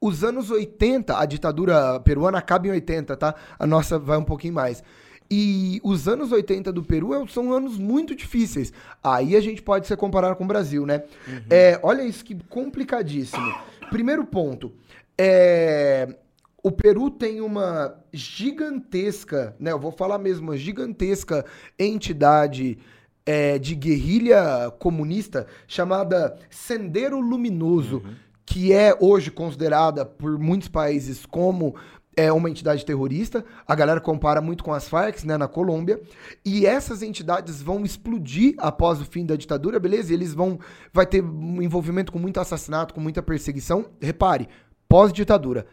[0.00, 3.34] os anos 80, a ditadura peruana acaba em 80, tá?
[3.58, 4.82] A nossa vai um pouquinho mais.
[5.30, 8.72] E os anos 80 do Peru é, são anos muito difíceis.
[9.02, 11.02] Aí a gente pode se comparar com o Brasil, né?
[11.26, 11.40] Uhum.
[11.50, 13.54] É, olha isso que complicadíssimo.
[13.90, 14.72] Primeiro ponto.
[15.18, 16.14] É,
[16.62, 19.72] o Peru tem uma gigantesca, né?
[19.72, 21.44] Eu vou falar mesmo, uma gigantesca
[21.78, 22.78] entidade
[23.24, 28.14] é, de guerrilha comunista chamada Sendero Luminoso, uhum.
[28.44, 31.74] que é hoje considerada por muitos países como
[32.16, 33.44] é uma entidade terrorista.
[33.68, 36.00] A galera compara muito com as Farc, né, na Colômbia.
[36.44, 40.10] E essas entidades vão explodir após o fim da ditadura, beleza?
[40.10, 40.58] E eles vão
[40.92, 43.90] vai ter um envolvimento com muito assassinato, com muita perseguição.
[44.00, 44.48] Repare,
[44.88, 45.66] pós-ditadura.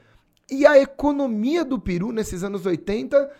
[0.51, 3.31] E a economia do Peru nesses anos 80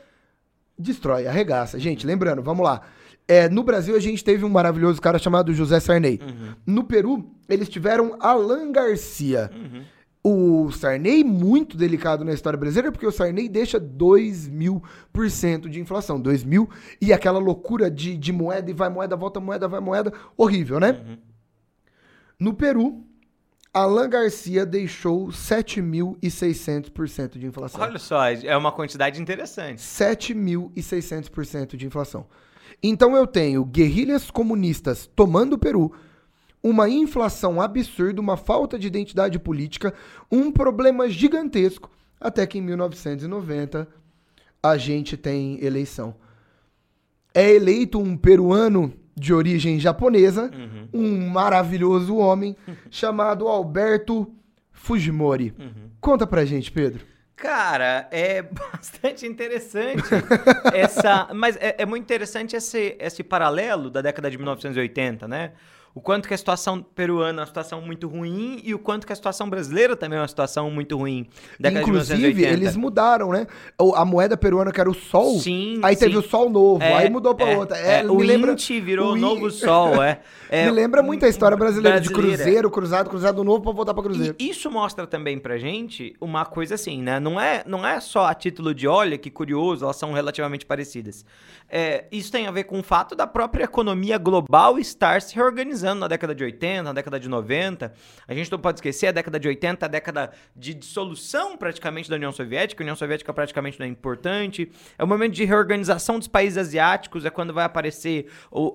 [0.80, 1.78] destrói, arregaça.
[1.78, 2.82] Gente, lembrando, vamos lá.
[3.28, 6.20] É, no Brasil, a gente teve um maravilhoso cara chamado José Sarney.
[6.22, 6.54] Uhum.
[6.66, 9.52] No Peru, eles tiveram Alan Garcia.
[9.54, 9.84] Uhum.
[10.24, 14.82] O Sarney, muito delicado na história brasileira, porque o Sarney deixa 2 mil
[15.12, 16.18] por cento de inflação.
[16.20, 16.70] 2 mil
[17.02, 20.14] e aquela loucura de, de moeda e vai moeda, volta moeda, vai moeda.
[20.38, 20.92] Horrível, né?
[20.92, 21.18] Uhum.
[22.40, 23.04] No Peru,
[23.74, 27.82] Alan Garcia deixou 7.600% de inflação.
[27.82, 29.82] Olha só, é uma quantidade interessante.
[29.82, 32.28] 7.600% de inflação.
[32.82, 35.92] Então eu tenho guerrilhas comunistas tomando o Peru,
[36.64, 39.94] uma inflação absurda, uma falta de identidade política,
[40.32, 43.86] um problema gigantesco, até que em 1990
[44.62, 46.16] a gente tem eleição.
[47.34, 50.88] É eleito um peruano de origem japonesa, uhum.
[50.94, 52.56] um maravilhoso homem
[52.90, 54.34] chamado Alberto
[54.72, 55.54] Fujimori.
[55.60, 55.90] Uhum.
[56.00, 57.06] Conta pra gente, Pedro.
[57.36, 60.02] Cara, é bastante interessante
[60.74, 65.52] essa, mas é, é, muito interessante esse, esse paralelo da década de 1980, né?
[65.96, 69.14] O quanto que a situação peruana é uma situação muito ruim e o quanto que
[69.14, 71.28] a situação brasileira também é uma situação muito ruim.
[71.60, 73.46] Inclusive, eles mudaram, né?
[73.96, 76.06] A moeda peruana que era o sol, sim, aí sim.
[76.06, 77.78] teve o sol novo, é, aí mudou para é, outra.
[77.78, 78.54] É, é, o lembra...
[78.54, 80.66] Inti virou o novo sol, é, é.
[80.66, 82.28] Me lembra muito a história brasileira, brasileira.
[82.28, 84.36] de cruzeiro, cruzado, cruzado novo para voltar para cruzeiro.
[84.40, 87.20] E isso mostra também pra gente uma coisa assim, né?
[87.20, 91.24] Não é, não é só a título de olha que curioso, elas são relativamente parecidas.
[91.70, 95.83] É, isso tem a ver com o fato da própria economia global estar se reorganizando
[95.84, 97.94] na década de 80, na década de 90.
[98.28, 102.16] A gente não pode esquecer a década de 80, a década de dissolução praticamente da
[102.16, 102.82] União Soviética.
[102.82, 104.72] A União Soviética praticamente não é importante.
[104.98, 108.28] É o momento de reorganização dos países asiáticos, é quando vai aparecer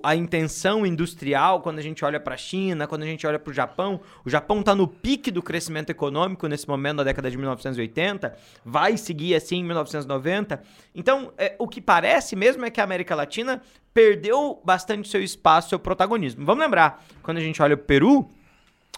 [0.03, 3.51] a intenção industrial, quando a gente olha para a China, quando a gente olha para
[3.51, 3.99] o Japão.
[4.23, 8.35] O Japão está no pique do crescimento econômico nesse momento, na década de 1980.
[8.63, 10.61] Vai seguir assim em 1990.
[10.93, 13.61] Então, é, o que parece mesmo é que a América Latina
[13.93, 16.45] perdeu bastante seu espaço, seu protagonismo.
[16.45, 18.29] Vamos lembrar, quando a gente olha o Peru,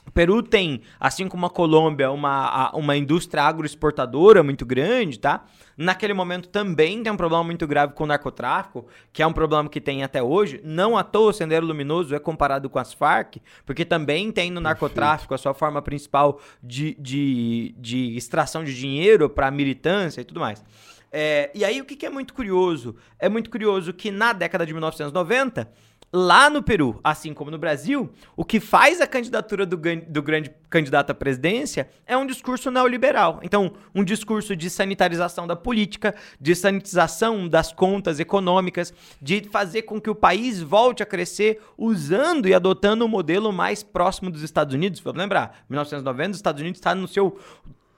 [0.08, 5.46] o Peru tem, assim como a Colômbia, uma, uma indústria agroexportadora muito grande, tá?
[5.78, 9.70] Naquele momento também tem um problema muito grave com o narcotráfico, que é um problema
[9.70, 10.60] que tem até hoje.
[10.64, 14.60] Não à toa o Sendero Luminoso é comparado com as Farc, porque também tem no
[14.60, 20.40] narcotráfico a sua forma principal de, de, de extração de dinheiro para militância e tudo
[20.40, 20.64] mais.
[21.12, 22.96] É, e aí o que, que é muito curioso?
[23.20, 25.68] É muito curioso que na década de 1990
[26.14, 30.52] lá no Peru, assim como no Brasil, o que faz a candidatura do, do, grande
[30.70, 33.40] candidato à presidência é um discurso neoliberal.
[33.44, 40.02] Então, um discurso de sanitarização da política, de sanitização das contas econômicas, de fazer com
[40.02, 44.74] que o país volte a crescer usando e adotando um modelo mais próximo dos Estados
[44.74, 45.00] Unidos.
[45.00, 47.40] Vamos lembrar, 1990, os Estados Unidos está no seu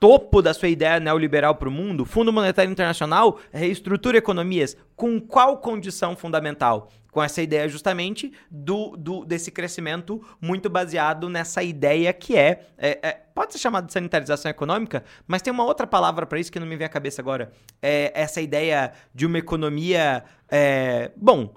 [0.04, 5.18] topo da sua ideia neoliberal para o mundo, o Fundo Monetário Internacional reestrutura economias com
[5.18, 6.90] qual condição fundamental?
[7.10, 12.98] Com essa ideia justamente do, do desse crescimento muito baseado nessa ideia que é, é,
[13.02, 16.60] é pode ser chamado de sanitarização econômica, mas tem uma outra palavra para isso que
[16.60, 17.50] não me vem à cabeça agora.
[17.80, 21.54] É essa ideia de uma economia, é, bom,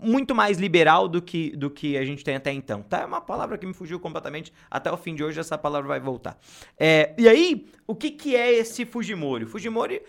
[0.00, 2.82] muito mais liberal do que, do que a gente tem até então.
[2.82, 3.00] Tá?
[3.00, 4.52] É uma palavra que me fugiu completamente.
[4.70, 6.38] Até o fim de hoje essa palavra vai voltar.
[6.78, 9.46] É, e aí, o que, que é esse Fujimori?
[9.46, 10.02] Fujimori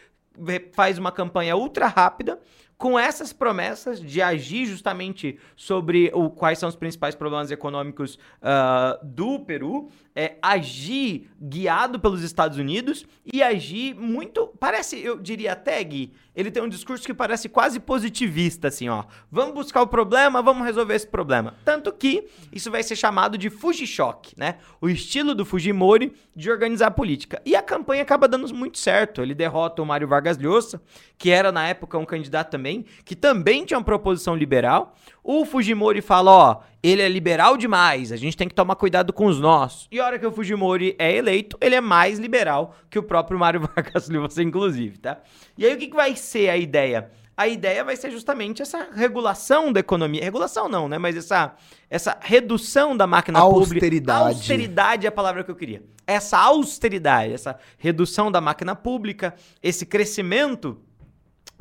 [0.74, 2.39] faz uma campanha ultra rápida
[2.78, 9.06] com essas promessas de agir justamente sobre o, quais são os principais problemas econômicos uh,
[9.06, 14.47] do Peru, é, agir guiado pelos Estados Unidos e agir muito.
[14.60, 19.04] Parece, eu diria até, Gui, ele tem um discurso que parece quase positivista, assim, ó.
[19.32, 21.56] Vamos buscar o problema, vamos resolver esse problema.
[21.65, 24.58] Tanto que isso vai ser chamado de Fujishock, né?
[24.80, 27.41] O estilo do Fujimori de organizar a política.
[27.45, 29.21] E a campanha acaba dando muito certo.
[29.21, 30.82] Ele derrota o Mário Vargas Llosa,
[31.17, 34.95] que era na época um candidato também, que também tinha uma proposição liberal.
[35.24, 39.26] O Fujimori fala, ó, ele é liberal demais, a gente tem que tomar cuidado com
[39.26, 39.88] os nossos.
[39.90, 43.40] E a hora que o Fujimori é eleito, ele é mais liberal que o próprio
[43.40, 45.22] Mário Vargas Llosa, inclusive, tá?
[45.58, 47.10] E aí o que, que vai ser a ideia?
[47.38, 50.24] A ideia vai ser justamente essa regulação da economia.
[50.24, 51.00] Regulação não, né?
[51.00, 51.56] Mas essa,
[51.90, 54.20] essa redução da máquina austeridade.
[54.20, 54.40] pública.
[54.40, 55.82] Austeridade é a palavra que eu queria.
[56.06, 59.34] Essa austeridade, essa redução da máquina pública,
[59.64, 60.80] esse crescimento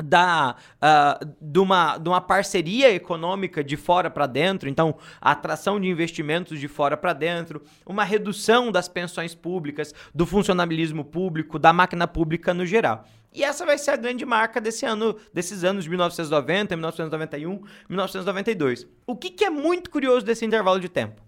[0.02, 5.80] da, uh, de, uma, de uma parceria econômica de fora para dentro, então a atração
[5.80, 11.72] de investimentos de fora para dentro, uma redução das pensões públicas, do funcionalismo público, da
[11.72, 13.04] máquina pública no geral.
[13.34, 18.86] E essa vai ser a grande marca desse ano, desses anos de 1990, 1991, 1992.
[19.06, 21.22] O que, que é muito curioso desse intervalo de tempo?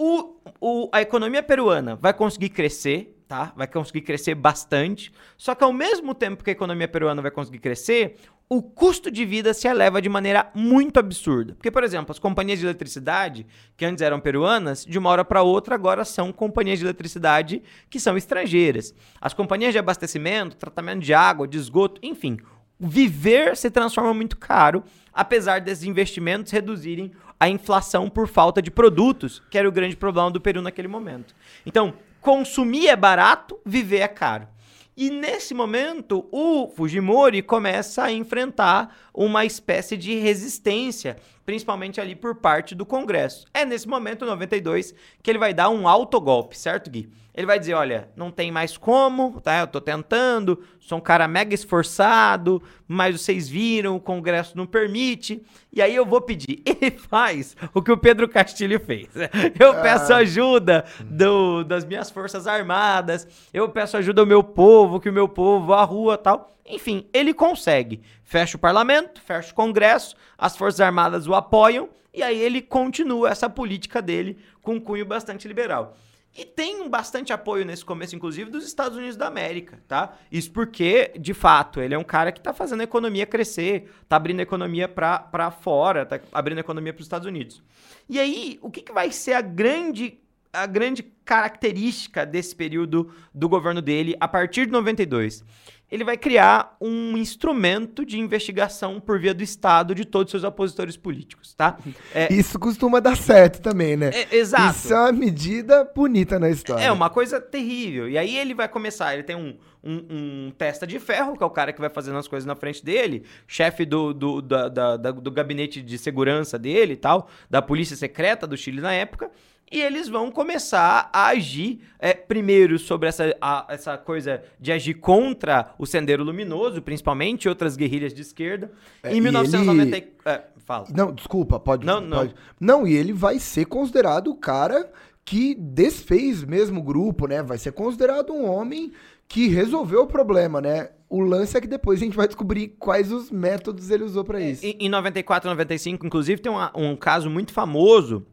[0.00, 3.52] O, o, a economia peruana vai conseguir crescer, tá?
[3.56, 5.12] Vai conseguir crescer bastante.
[5.36, 8.14] Só que ao mesmo tempo que a economia peruana vai conseguir crescer,
[8.48, 11.54] o custo de vida se eleva de maneira muito absurda.
[11.54, 13.44] Porque, por exemplo, as companhias de eletricidade,
[13.76, 17.98] que antes eram peruanas, de uma hora para outra agora são companhias de eletricidade que
[17.98, 18.94] são estrangeiras.
[19.20, 22.38] As companhias de abastecimento, tratamento de água, de esgoto, enfim,
[22.78, 29.42] viver se transforma muito caro, apesar desses investimentos reduzirem a inflação por falta de produtos,
[29.50, 31.34] que era o grande problema do Peru naquele momento.
[31.64, 34.48] Então, consumir é barato, viver é caro.
[34.96, 42.36] E nesse momento, o Fujimori começa a enfrentar uma espécie de resistência, principalmente ali por
[42.36, 43.46] parte do Congresso.
[43.52, 47.10] É nesse momento, 92, que ele vai dar um autogolpe, certo, Gui?
[47.34, 49.60] Ele vai dizer: olha, não tem mais como, tá?
[49.60, 55.42] Eu tô tentando, sou um cara mega esforçado, mas vocês viram, o Congresso não permite.
[55.72, 56.62] E aí eu vou pedir.
[56.66, 59.08] Ele faz o que o Pedro Castilho fez.
[59.58, 59.82] Eu ah.
[59.82, 65.12] peço ajuda do, das minhas forças armadas, eu peço ajuda ao meu povo, que o
[65.12, 66.56] meu povo, a rua tal.
[66.68, 68.02] Enfim, ele consegue.
[68.28, 73.30] Fecha o parlamento, fecha o Congresso, as Forças Armadas o apoiam, e aí ele continua
[73.30, 75.96] essa política dele com um cunho bastante liberal.
[76.36, 80.14] E tem bastante apoio nesse começo, inclusive, dos Estados Unidos da América, tá?
[80.30, 84.16] Isso porque, de fato, ele é um cara que tá fazendo a economia crescer, tá
[84.16, 87.62] abrindo a economia para fora, tá abrindo a economia para os Estados Unidos.
[88.10, 90.20] E aí, o que, que vai ser a grande,
[90.52, 95.42] a grande característica desse período do governo dele a partir de 92?
[95.90, 100.44] Ele vai criar um instrumento de investigação por via do Estado de todos os seus
[100.44, 101.78] opositores políticos, tá?
[102.14, 104.10] É, Isso costuma dar certo também, né?
[104.12, 104.76] É, exato.
[104.76, 106.84] Isso é uma medida bonita na história.
[106.84, 108.08] É uma coisa terrível.
[108.08, 111.46] E aí ele vai começar, ele tem um, um, um, testa de ferro, que é
[111.46, 114.96] o cara que vai fazendo as coisas na frente dele, chefe do, do, da, da,
[114.96, 119.30] da, do gabinete de segurança dele e tal, da polícia secreta do Chile na época
[119.70, 124.94] e eles vão começar a agir é, primeiro sobre essa, a, essa coisa de agir
[124.94, 128.70] contra o Sendeiro Luminoso, principalmente outras guerrilhas de esquerda.
[129.02, 129.96] É, em 1990.
[129.96, 130.12] Ele...
[130.24, 130.86] É, fala.
[130.94, 131.84] Não, desculpa, pode.
[131.84, 132.18] Não, não.
[132.18, 132.34] Pode.
[132.60, 134.90] Não, e ele vai ser considerado o cara
[135.24, 137.42] que desfez mesmo o grupo, né?
[137.42, 138.92] Vai ser considerado um homem
[139.28, 140.88] que resolveu o problema, né?
[141.10, 144.40] O lance é que depois a gente vai descobrir quais os métodos ele usou para
[144.40, 144.64] isso.
[144.64, 148.26] Em, em 94, 95, inclusive, tem um caso muito famoso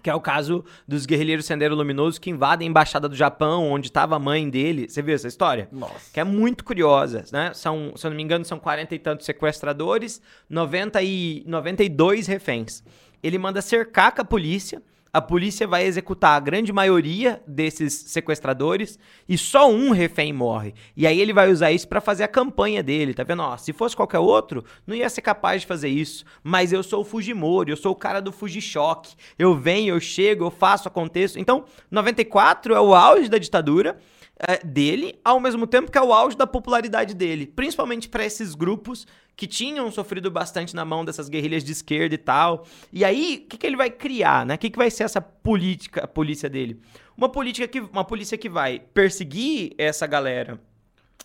[0.00, 3.88] que é o caso dos guerrilheiros Sendero Luminoso que invadem a embaixada do Japão, onde
[3.88, 4.88] estava a mãe dele.
[4.88, 5.68] Você viu essa história?
[5.72, 6.12] Nossa.
[6.12, 7.52] Que é muito curiosa, né?
[7.54, 12.82] São, se eu não me engano, são 40 e tantos sequestradores, 90 e 92 reféns.
[13.22, 18.98] Ele manda cercar com a polícia a polícia vai executar a grande maioria desses sequestradores
[19.28, 20.72] e só um refém morre.
[20.96, 23.42] E aí ele vai usar isso para fazer a campanha dele, tá vendo?
[23.42, 26.24] Ó, se fosse qualquer outro, não ia ser capaz de fazer isso.
[26.42, 29.14] Mas eu sou o Fujimori, eu sou o cara do Fujichoque.
[29.38, 31.38] Eu venho, eu chego, eu faço, aconteço.
[31.38, 33.98] Então, 94 é o auge da ditadura
[34.46, 38.54] é, dele, ao mesmo tempo que é o auge da popularidade dele, principalmente para esses
[38.54, 42.66] grupos que tinham sofrido bastante na mão dessas guerrilhas de esquerda e tal.
[42.92, 44.56] E aí, o que, que ele vai criar, né?
[44.56, 46.80] O que, que vai ser essa política, a polícia dele?
[47.16, 50.60] Uma política que, uma polícia que vai perseguir essa galera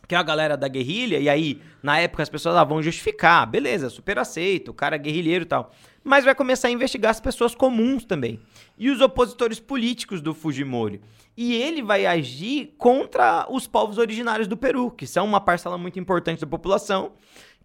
[0.07, 3.45] que é a galera da guerrilha, e aí, na época, as pessoas ah, vão justificar,
[3.45, 5.73] beleza, super aceito, o cara é guerrilheiro e tal.
[6.01, 8.39] Mas vai começar a investigar as pessoas comuns também.
[8.77, 11.01] E os opositores políticos do Fujimori.
[11.35, 15.99] E ele vai agir contra os povos originários do Peru, que são uma parcela muito
[15.99, 17.13] importante da população,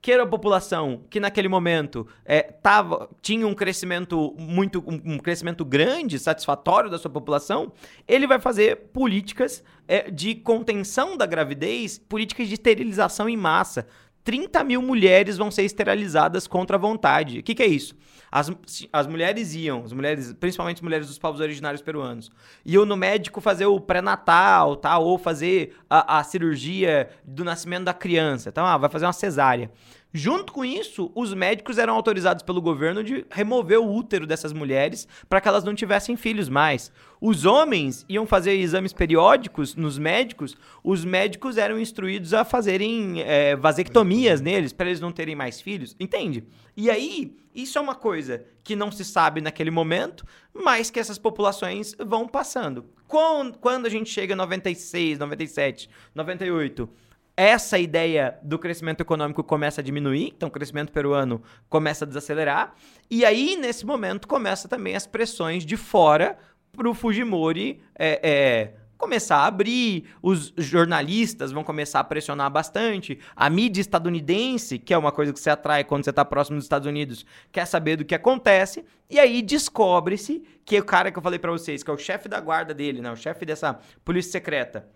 [0.03, 5.19] que era a população que naquele momento é, tava, tinha um crescimento muito um, um,
[5.19, 7.73] crescimento grande, satisfatório da sua população,
[8.09, 13.87] ele vai fazer políticas é, de contenção da gravidez, políticas de esterilização em massa.
[14.25, 17.41] 30 mil mulheres vão ser esterilizadas contra a vontade.
[17.41, 17.95] O que, que é isso?
[18.31, 18.51] As,
[18.93, 22.31] as mulheres iam, as mulheres, principalmente as mulheres dos povos originários peruanos,
[22.65, 24.97] iam no médico fazer o pré-natal, tá?
[24.97, 28.49] Ou fazer a, a cirurgia do nascimento da criança.
[28.49, 29.71] Então, ah, vai fazer uma cesárea.
[30.15, 35.09] Junto com isso, os médicos eram autorizados pelo governo de remover o útero dessas mulheres
[35.27, 36.93] para que elas não tivessem filhos mais.
[37.19, 43.57] Os homens iam fazer exames periódicos nos médicos, os médicos eram instruídos a fazerem é,
[43.57, 46.45] vasectomias neles para eles não terem mais filhos, entende?
[46.77, 51.19] E aí, isso é uma coisa que não se sabe naquele momento, mas que essas
[51.19, 52.85] populações vão passando.
[53.07, 56.89] Quando a gente chega em 96, 97, 98
[57.37, 62.75] essa ideia do crescimento econômico começa a diminuir, então o crescimento peruano começa a desacelerar,
[63.11, 66.37] e aí, nesse momento, começa também as pressões de fora
[66.77, 73.19] para o Fujimori é, é, começar a abrir, os jornalistas vão começar a pressionar bastante,
[73.35, 76.67] a mídia estadunidense, que é uma coisa que você atrai quando você está próximo dos
[76.67, 81.23] Estados Unidos, quer saber do que acontece, e aí descobre-se que o cara que eu
[81.23, 84.33] falei para vocês, que é o chefe da guarda dele, né, o chefe dessa polícia
[84.33, 84.89] secreta,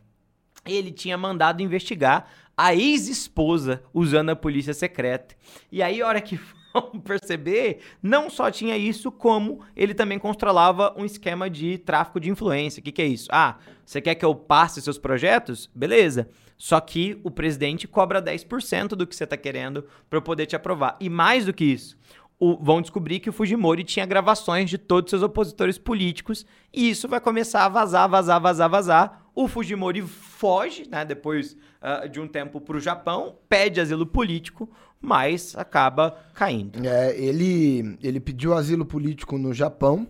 [0.67, 5.35] ele tinha mandado investigar a ex-esposa usando a polícia secreta.
[5.71, 6.41] E aí, a hora que
[6.73, 12.31] vão perceber, não só tinha isso, como ele também controlava um esquema de tráfico de
[12.31, 12.81] influência.
[12.81, 13.29] O que, que é isso?
[13.31, 15.71] Ah, você quer que eu passe seus projetos?
[15.75, 16.29] Beleza.
[16.57, 20.57] Só que o presidente cobra 10% do que você está querendo para eu poder te
[20.57, 20.97] aprovar.
[20.99, 21.99] E mais do que isso,
[22.39, 27.09] o, vão descobrir que o Fujimori tinha gravações de todos seus opositores políticos e isso
[27.09, 29.26] vai começar a vazar, vazar, vazar, vazar.
[29.37, 34.69] O Fujimori foge, né, depois uh, de um tempo para o Japão, pede asilo político,
[35.01, 36.85] mas acaba caindo.
[36.85, 40.09] É, ele, ele pediu asilo político no Japão,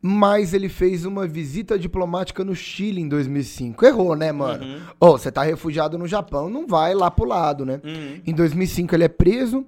[0.00, 3.84] mas ele fez uma visita diplomática no Chile em 2005.
[3.84, 4.64] Errou, né, mano?
[4.64, 4.80] Uhum.
[5.00, 7.80] Oh, você tá refugiado no Japão, não vai lá pro lado, né?
[7.82, 8.20] Uhum.
[8.24, 9.66] Em 2005 ele é preso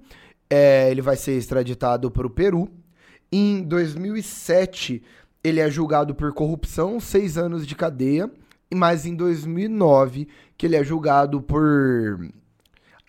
[0.51, 2.69] é, ele vai ser extraditado para o Peru.
[3.31, 5.01] Em 2007,
[5.41, 8.29] ele é julgado por corrupção, seis anos de cadeia.
[8.73, 12.19] Mas em 2009, que ele é julgado por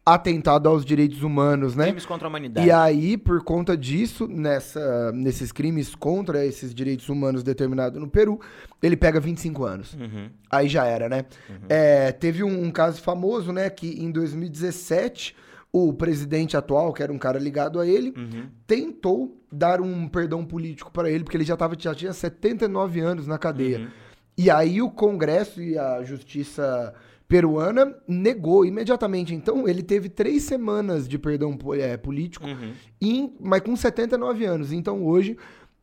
[0.04, 1.84] atentado aos direitos humanos, né?
[1.84, 2.66] Crimes contra a humanidade.
[2.66, 8.40] E aí, por conta disso, nessa, nesses crimes contra esses direitos humanos determinados no Peru,
[8.82, 9.94] ele pega 25 anos.
[9.94, 10.28] Uhum.
[10.50, 11.24] Aí já era, né?
[11.48, 11.66] Uhum.
[11.68, 13.70] É, teve um, um, caso famoso, né?
[13.70, 15.36] Que em 2017
[15.72, 18.46] o presidente atual, que era um cara ligado a ele, uhum.
[18.66, 23.26] tentou dar um perdão político para ele, porque ele já, tava, já tinha 79 anos
[23.26, 23.88] na cadeia.
[24.36, 26.94] E aí o Congresso e a Justiça
[27.28, 29.34] peruana negou imediatamente.
[29.34, 32.72] Então ele teve três semanas de perdão é, político, uhum.
[33.00, 34.72] em, mas com 79 anos.
[34.72, 35.36] Então hoje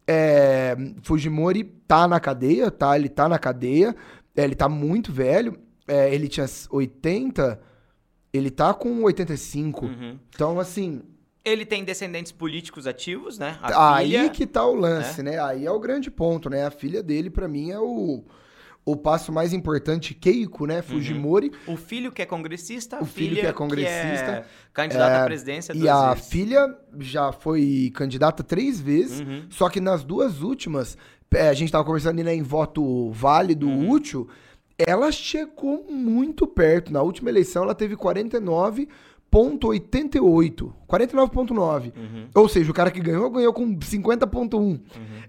[0.07, 2.97] é, Fujimori tá na cadeia, tá?
[2.97, 3.95] Ele tá na cadeia,
[4.35, 5.57] é, ele tá muito velho.
[5.88, 7.59] É, ele tinha 80
[8.31, 9.85] ele tá com 85.
[9.85, 10.19] Uhum.
[10.29, 11.01] Então, assim.
[11.43, 13.58] Ele tem descendentes políticos ativos, né?
[13.62, 15.32] A aí filha, que tá o lance, né?
[15.32, 15.39] né?
[15.39, 16.65] Aí é o grande ponto, né?
[16.65, 18.23] A filha dele, para mim, é o,
[18.86, 20.82] o passo mais importante, Keiko, né?
[20.82, 21.52] Fujimori.
[21.65, 21.75] Uhum.
[21.75, 25.25] O filho que é congressista, o filho que é congressista, que é candidato é, à
[25.25, 25.73] presidência.
[25.73, 26.30] E a vezes.
[26.30, 29.45] filha já foi candidata três vezes, uhum.
[29.49, 30.97] só que nas duas últimas,
[31.34, 33.89] é, a gente tava conversando né, em voto válido, uhum.
[33.89, 34.30] útil
[34.80, 36.93] ela chegou muito perto.
[36.93, 37.97] Na última eleição, ela teve
[39.33, 40.73] 49,88.
[40.87, 41.93] 49,9.
[41.95, 42.29] Uhum.
[42.33, 44.55] Ou seja, o cara que ganhou, ganhou com 50,1.
[44.55, 44.79] Uhum.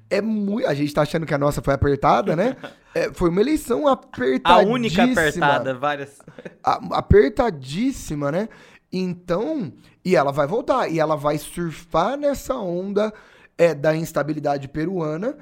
[0.08, 0.66] É muito.
[0.66, 2.56] A gente tá achando que a nossa foi apertada, né?
[2.94, 4.70] é, foi uma eleição apertadíssima.
[4.70, 6.18] A única apertada, várias.
[6.64, 8.48] A, apertadíssima, né?
[8.92, 9.72] Então.
[10.04, 10.88] E ela vai voltar.
[10.88, 13.12] E ela vai surfar nessa onda
[13.58, 15.36] é, da instabilidade peruana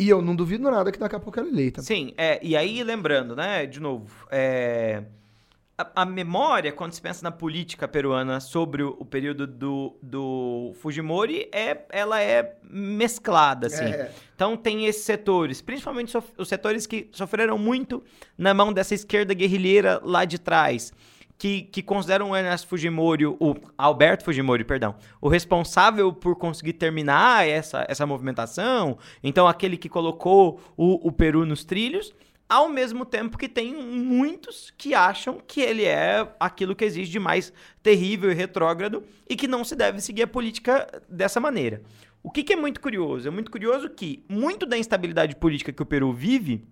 [0.00, 1.82] e eu não duvido nada que daqui a pouco ela é eleita.
[1.82, 5.02] Sim, é, e aí lembrando, né, de novo, é,
[5.80, 10.72] a, a, memória, quando se pensa na política peruana sobre o, o, período do, do
[10.80, 13.84] Fujimori, é, ela é mesclada, assim.
[13.84, 14.10] É.
[14.34, 18.02] Então tem esses setores, principalmente os setores que sofreram muito
[18.36, 20.92] na mão dessa esquerda guerrilheira lá de trás
[21.40, 27.48] que, que consideram o Ernesto Fujimori, o Alberto Fujimori, perdão, o responsável por conseguir terminar
[27.48, 32.12] essa, essa movimentação, então aquele que colocou o, o Peru nos trilhos,
[32.50, 37.20] ao mesmo tempo que tem muitos que acham que ele é aquilo que existe de
[37.20, 41.80] mais terrível e retrógrado e que não se deve seguir a política dessa maneira.
[42.20, 43.28] O que, que é muito curioso?
[43.28, 46.66] É muito curioso que muito da instabilidade política que o Peru vive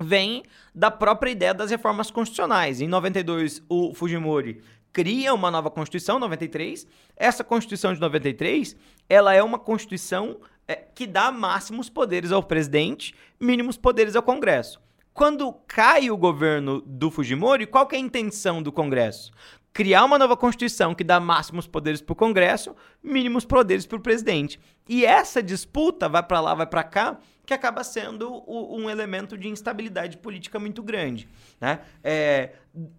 [0.00, 0.42] vem
[0.74, 2.80] da própria ideia das reformas constitucionais.
[2.80, 4.60] Em 92, o Fujimori
[4.92, 6.88] cria uma nova Constituição, 93.
[7.16, 8.74] Essa Constituição de 93,
[9.08, 14.82] ela é uma Constituição é, que dá máximos poderes ao presidente, mínimos poderes ao Congresso.
[15.14, 19.30] Quando cai o governo do Fujimori, qual é a intenção do Congresso?
[19.72, 24.00] Criar uma nova Constituição que dá máximos poderes para o Congresso, mínimos poderes para o
[24.00, 24.58] presidente.
[24.88, 27.16] E essa disputa vai para lá, vai para cá,
[27.46, 31.28] que acaba sendo o, um elemento de instabilidade política muito grande.
[31.60, 31.80] Né?
[32.02, 32.52] É,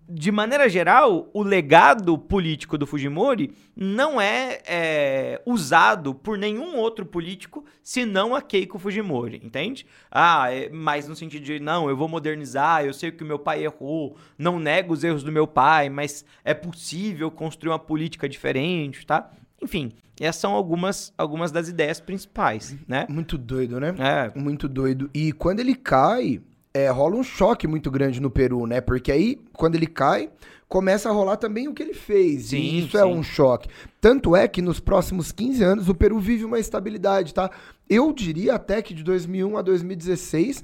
[0.08, 7.06] de maneira geral, o legado político do Fujimori não é, é, usado por nenhum outro
[7.06, 9.86] político senão a Keiko Fujimori, entende?
[10.10, 13.40] Ah, é, mas no sentido de, não, eu vou modernizar, eu sei que o meu
[13.40, 18.30] pai errou, não nego os erros do meu pai, mas é possível construir uma política
[18.30, 19.30] diferente, tá?
[19.62, 23.06] Enfim, essas são algumas, algumas das ideias principais, né?
[23.10, 23.94] Muito doido, né?
[23.98, 24.40] É.
[24.40, 25.10] Muito doido.
[25.14, 26.42] E quando ele cai,
[26.74, 28.82] é, rola um choque muito grande no Peru, né?
[28.82, 30.30] Porque aí, quando ele cai,
[30.68, 32.48] começa a rolar também o que ele fez.
[32.48, 33.08] Sim, e isso é sim.
[33.08, 33.70] um choque.
[34.02, 37.50] Tanto é que nos próximos 15 anos o Peru vive uma estabilidade, tá?
[37.90, 40.64] Eu diria até que de 2001 a 2016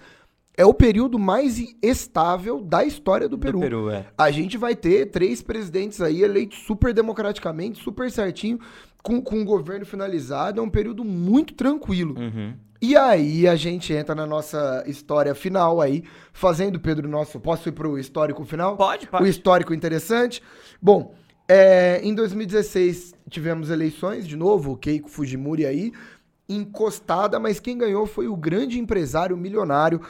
[0.57, 3.59] é o período mais estável da história do Peru.
[3.59, 4.05] Do Peru, é.
[4.17, 8.59] A gente vai ter três presidentes aí eleitos super democraticamente, super certinho,
[9.01, 10.59] com, com o governo finalizado.
[10.59, 12.19] É um período muito tranquilo.
[12.19, 12.53] Uhum.
[12.81, 17.39] E aí a gente entra na nossa história final aí, fazendo, Pedro, nosso.
[17.39, 18.75] Posso ir pro histórico final?
[18.75, 19.29] Pode, O pode.
[19.29, 20.41] histórico interessante.
[20.81, 21.13] Bom,
[21.47, 25.91] é, em 2016 tivemos eleições, de novo, o Keiko Fujimori aí,
[26.49, 30.01] encostada, mas quem ganhou foi o grande empresário milionário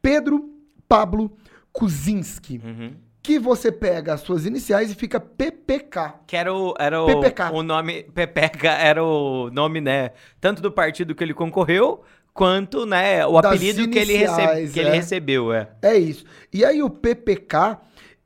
[0.00, 0.48] Pedro
[0.88, 1.30] Pablo
[1.72, 2.60] Kuczynski.
[2.64, 2.92] Uhum.
[3.22, 6.20] Que você pega as suas iniciais e fica PPK.
[6.26, 7.50] Que era o, era o, PPK.
[7.52, 8.04] o nome.
[8.04, 10.12] PPK era o nome, né?
[10.40, 12.02] Tanto do partido que ele concorreu,
[12.38, 14.92] quanto, né, o Das apelido que, ele, recebe, iniciais, que ele é.
[14.92, 15.68] recebeu, é.
[15.82, 16.24] É isso.
[16.52, 17.78] E aí o PPK,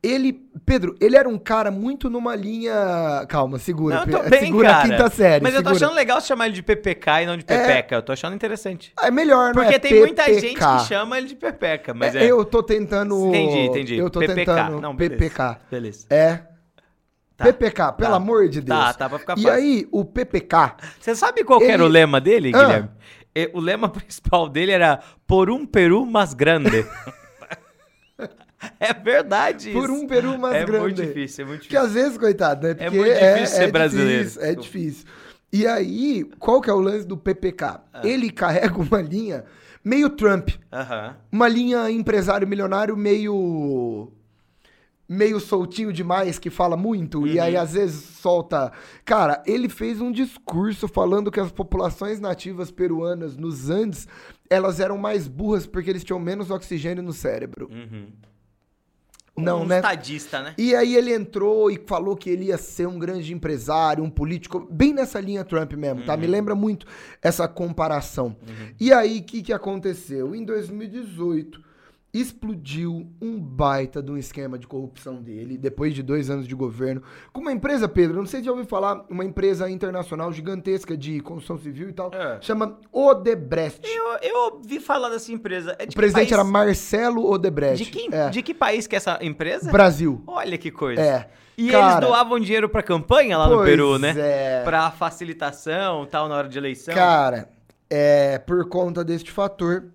[0.03, 0.33] ele,
[0.65, 4.69] Pedro, ele era um cara muito numa linha, calma, segura, Não, eu tô bem, segura
[4.69, 4.79] cara.
[4.83, 5.85] a quinta série, Mas eu tô segura.
[5.85, 7.95] achando legal chamar ele de PPK e não de Pepeca.
[7.95, 8.91] Eu tô achando interessante.
[9.01, 10.41] É melhor, não Porque é tem muita PPK.
[10.41, 12.25] gente que chama ele de Pepeca, mas é.
[12.29, 13.97] Eu tô tentando Entendi, entendi.
[13.97, 14.35] Eu tô PPK.
[14.45, 15.19] tentando Não, beleza.
[15.19, 15.57] PPK.
[15.71, 16.05] Beleza.
[16.09, 16.39] É.
[17.37, 17.45] Tá.
[17.45, 18.15] PPK, pelo Tá.
[18.17, 18.77] amor de Deus.
[18.79, 19.51] Tá, tá, pra ficar E fácil.
[19.57, 22.51] aí, o PPK, Você sabe qual que era Ele- o lema dele.
[22.51, 22.89] Guilherme?
[23.53, 26.85] O lema principal dele era por um Peru mais grande.
[28.79, 29.93] é verdade por isso.
[29.93, 30.81] um peru mais é grande.
[30.83, 31.87] muito difícil, é muito Porque difícil.
[31.87, 32.73] às vezes, coitado, né?
[32.73, 34.23] Porque muito difícil ser brasileiro.
[34.23, 35.05] Difícil, é difícil.
[35.51, 37.81] E aí, qual que é o lance do PPK?
[37.93, 38.01] Ah.
[38.03, 39.43] Ele carrega uma linha
[39.83, 40.49] meio Trump.
[41.31, 44.11] Uma linha empresário milionário meio.
[45.07, 47.43] meio soltinho demais, que fala muito, e Uhum.
[47.43, 48.71] aí às vezes solta.
[49.05, 54.07] Cara, ele fez um discurso falando que as populações nativas peruanas nos Andes
[54.49, 57.69] elas eram mais burras porque eles tinham menos oxigênio no cérebro.
[57.71, 58.07] Uhum.
[59.35, 59.77] Não, um né?
[59.77, 60.53] estadista, né?
[60.57, 64.67] E aí ele entrou e falou que ele ia ser um grande empresário, um político,
[64.69, 66.15] bem nessa linha Trump mesmo, tá?
[66.15, 66.85] Me lembra muito
[67.21, 68.35] essa comparação.
[68.79, 70.35] E aí, o que, que aconteceu?
[70.35, 71.59] Em 2018,
[72.13, 77.01] explodiu um baita de um esquema de corrupção dele, depois de dois anos de governo,
[77.31, 81.19] com uma empresa, Pedro, não sei se já ouviu falar, uma empresa internacional gigantesca de
[81.21, 82.37] construção civil e tal, É.
[82.41, 83.81] chama Odebrecht.
[83.87, 85.75] Eu, eu ouvi falar dessa empresa.
[85.79, 86.31] É de O presidente país?
[86.39, 87.83] era Marcelo Odebrecht.
[87.83, 88.29] de que, É.
[88.29, 89.71] de que país que é essa empresa?
[89.71, 90.21] Brasil.
[90.27, 91.01] Olha que coisa.
[91.01, 91.29] É.
[91.57, 94.13] E Cara, eles doavam dinheiro pra campanha lá no Peru, né?
[94.17, 94.61] É.
[94.63, 96.93] Pra facilitação tal na hora de eleição.
[96.93, 97.49] Cara,
[97.89, 99.85] é, por conta deste fator,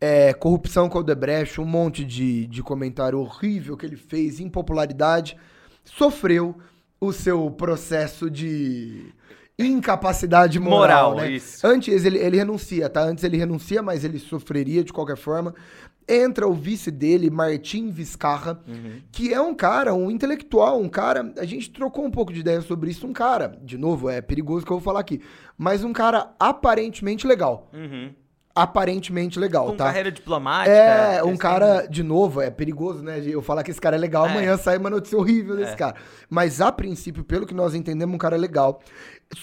[0.00, 5.36] é, corrupção com o Odebrecht, um monte de, de comentário horrível que ele fez, impopularidade,
[5.84, 6.56] sofreu
[7.00, 9.12] o seu processo de
[9.58, 11.32] incapacidade moral, Moral, né?
[11.32, 11.66] isso.
[11.66, 13.02] Antes ele, ele renuncia, tá?
[13.02, 15.54] Antes ele renuncia, mas ele sofreria de qualquer forma.
[16.08, 19.00] Entra o vice dele, Martim Vizcarra, Uhum.
[19.12, 21.34] que é um cara, um intelectual, um cara.
[21.38, 23.06] A gente trocou um pouco de ideia sobre isso.
[23.06, 25.20] Um cara, de novo, é perigoso que eu vou falar aqui,
[25.56, 27.68] mas um cara aparentemente legal.
[27.74, 28.10] Uhum.
[28.62, 29.84] Aparentemente legal, Com tá?
[29.86, 30.74] carreira diplomática.
[30.74, 33.20] É, um eles cara, de novo, é perigoso, né?
[33.24, 34.30] Eu falar que esse cara é legal, É.
[34.30, 35.76] amanhã sai uma notícia horrível desse É.
[35.76, 35.94] cara.
[36.28, 38.80] Mas a princípio, pelo que nós entendemos, um cara legal.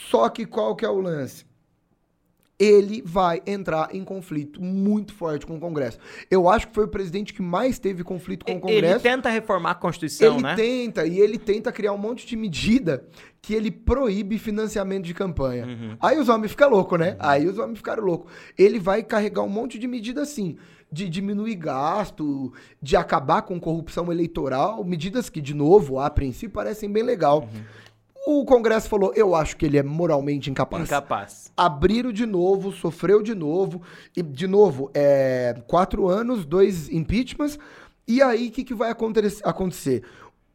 [0.10, 1.46] Só que qual que é o lance?
[2.58, 6.00] Ele vai entrar em conflito muito forte com o Congresso.
[6.32, 9.04] Eu acho que foi o presidente que mais teve conflito com o Ele Congresso.
[9.04, 10.56] tenta reformar a Constituição, Ele né?
[10.56, 13.06] tenta, e ele tenta criar um monte de medida
[13.42, 15.68] que ele proíbe financiamento de campanha.
[15.68, 15.98] Uhum.
[16.02, 17.16] Aí os homens ficam loucos, né?
[17.20, 18.32] Aí os homens ficaram loucos.
[18.58, 20.58] Ele vai carregar um monte de medida assim,
[20.92, 26.90] de diminuir gasto, de acabar com corrupção eleitoral, medidas que, de novo, a princípio parecem
[26.90, 27.42] bem legal.
[27.42, 27.64] Uhum.
[28.28, 31.52] O Congresso falou, eu acho que ele é moralmente incapaz Incapaz.
[31.56, 33.82] abriram de novo, sofreu de novo,
[34.18, 37.60] e de novo, é, quatro anos, dois impeachments,
[38.08, 40.04] e aí o que, que vai aconte- acontecer?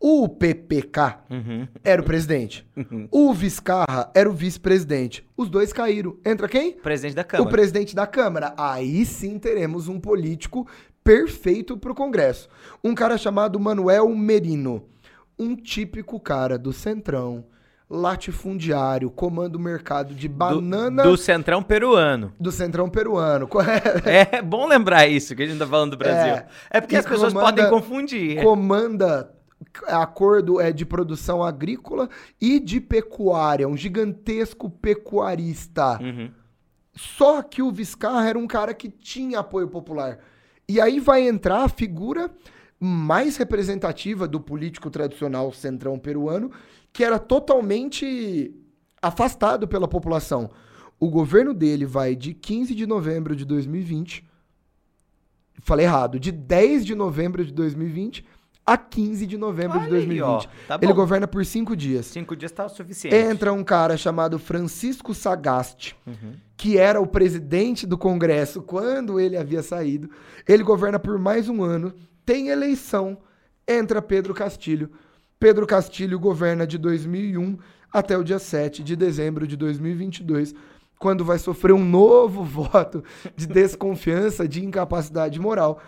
[0.03, 1.69] O PPK Uhum.
[1.85, 2.67] era o presidente.
[3.11, 5.25] O Vizcarra era o vice-presidente.
[5.37, 6.17] Os dois caíram.
[6.25, 6.73] Entra quem?
[6.73, 7.51] Presidente da O Câmara.
[7.51, 8.55] presidente da Câmara.
[8.57, 10.67] Aí sim teremos um político
[11.05, 12.49] perfeito pro Congresso.
[12.83, 14.83] Um cara chamado Manuel Merino.
[15.39, 17.45] Um típico cara do Centrão,
[17.91, 22.33] latifundiário, comanda o mercado de Do- banana Do, do, Centrão peruano.
[22.53, 23.49] Centrão peruano.
[23.49, 24.09] correto?
[24.09, 26.35] É bom lembrar isso que a gente tá falando do Brasil.
[26.35, 26.47] É.
[26.71, 28.43] É, porque as pessoas comanda- podem confundir.
[28.43, 29.33] comanda
[29.89, 32.09] acordo é de produção agrícola
[32.41, 35.99] e de pecuária, um gigantesco pecuarista.
[36.01, 36.31] Uhum.
[36.95, 40.19] Só que o Vizcarra era um cara que tinha apoio popular.
[40.69, 42.31] E aí vai entrar a figura
[42.79, 46.51] mais representativa do político tradicional centrão peruano,
[46.93, 48.55] que era totalmente
[49.01, 50.51] afastado pela população.
[50.99, 54.25] O governo dele vai de 15 de novembro de 2020,
[55.63, 58.25] falei errado, de 10 de novembro de 2020
[58.67, 60.23] a 15 de novembro de Olha aí, 2020.
[60.23, 60.43] ó.
[60.69, 62.07] Tá Ele governa por cinco dias.
[62.07, 63.17] Cinco dias tá o suficiente.
[63.17, 66.35] Entra um cara chamado Francisco Sagasti, Uhum.
[66.57, 70.11] que era o presidente do Congresso quando ele havia saído.
[70.47, 71.93] Ele governa por mais um ano,
[72.25, 73.19] tem eleição,
[73.67, 74.91] entra Pedro Castilho.
[75.41, 77.57] Pedro Castilho governa de 2001
[77.91, 80.55] até o dia 7 de dezembro de 2022,
[80.99, 83.03] quando vai sofrer um novo voto
[83.35, 85.81] de desconfiança, de incapacidade moral.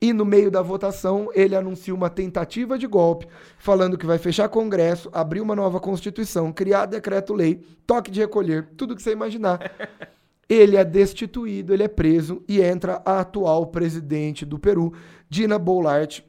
[0.00, 3.28] E no meio da votação, ele anuncia uma tentativa de golpe,
[3.58, 8.96] falando que vai fechar Congresso, abrir uma nova Constituição, criar decreto-lei, toque de recolher, tudo
[8.96, 9.60] que você imaginar.
[10.48, 14.92] Ele é destituído, ele é preso e entra a atual presidente do Peru,
[15.26, 16.20] Dina Boulart.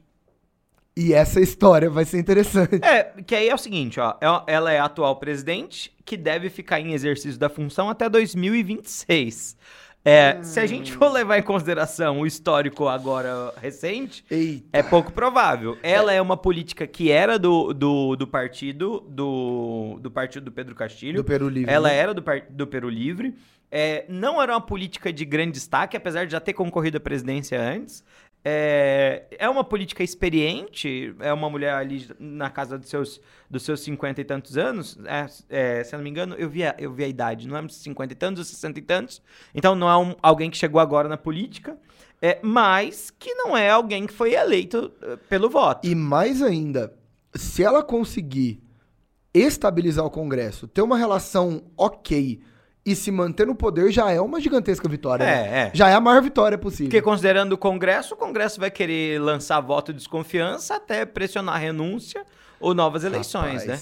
[0.96, 2.76] E essa história vai ser interessante.
[2.82, 4.14] É, que aí é o seguinte, ó.
[4.20, 9.56] é- Ela é a atual presidente, que deve ficar em exercício da função até 2026.
[10.08, 14.68] É, Se a gente for levar em consideração o histórico agora recente, Eita.
[14.72, 15.76] é pouco provável.
[15.82, 20.76] Ela é uma política que era do, do, do partido do, do partido do Pedro
[20.76, 21.16] Castilho.
[21.16, 21.72] Do Peru Livre.
[21.72, 21.96] Ela né?
[21.96, 23.34] era do, do Peru Livre.
[23.68, 27.60] É, não era uma política de grande destaque, apesar de já ter concorrido à presidência
[27.60, 28.04] antes.
[28.48, 33.20] É, é uma política experiente, é uma mulher ali na casa dos seus,
[33.50, 34.96] dos seus 50 e tantos anos.
[35.04, 35.26] É,
[35.80, 37.68] é, se eu não me engano, eu vi, a, eu vi a idade, não é
[37.68, 39.20] 50 e tantos ou 60 e tantos.
[39.52, 41.76] Então não é um- alguém que chegou agora na política,
[42.22, 45.84] é, mas que não é alguém que foi eleito eh, pelo voto.
[45.84, 46.94] E mais ainda,
[47.34, 48.62] se ela conseguir
[49.34, 52.40] estabilizar o Congresso, ter uma relação ok
[52.86, 55.26] e se manter no poder, já é uma gigantesca vitória.
[55.26, 55.32] né?
[55.32, 55.70] É, é.
[55.74, 56.86] Já é a maior vitória possível.
[56.86, 62.24] Porque considerando o Congresso, o Congresso vai querer lançar voto de desconfiança até pressionar renúncia
[62.60, 63.78] ou novas eleições, né?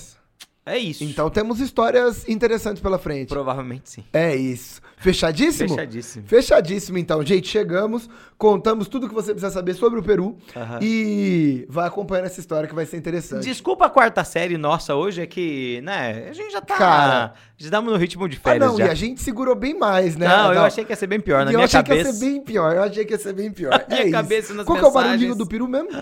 [0.66, 1.04] É isso.
[1.04, 3.28] Então temos histórias interessantes pela frente.
[3.28, 4.04] Provavelmente sim.
[4.12, 4.80] É isso.
[4.96, 5.68] Fechadíssimo?
[5.68, 6.26] Fechadíssimo.
[6.26, 7.22] Fechadíssimo, então.
[7.22, 8.08] Gente, chegamos,
[8.38, 10.38] contamos tudo que você precisa saber sobre o Peru
[10.80, 13.44] e vai acompanhando essa história que vai ser interessante.
[13.44, 16.76] Desculpa a quarta série nossa hoje, é que, né, a gente já tá.
[16.76, 17.34] Cara.
[17.56, 18.86] Já estamos no ritmo de Ah, férias não, já.
[18.86, 20.26] e a gente segurou bem mais, né?
[20.26, 21.44] Não, eu achei que ia ser bem pior.
[21.44, 22.02] Na eu minha achei cabeça.
[22.02, 22.74] que ia ser bem pior.
[22.74, 23.70] Eu achei que ia ser bem pior.
[23.88, 24.54] Na minha é cabeça, isso.
[24.54, 25.90] nas Qual é o barulhinho do peru mesmo?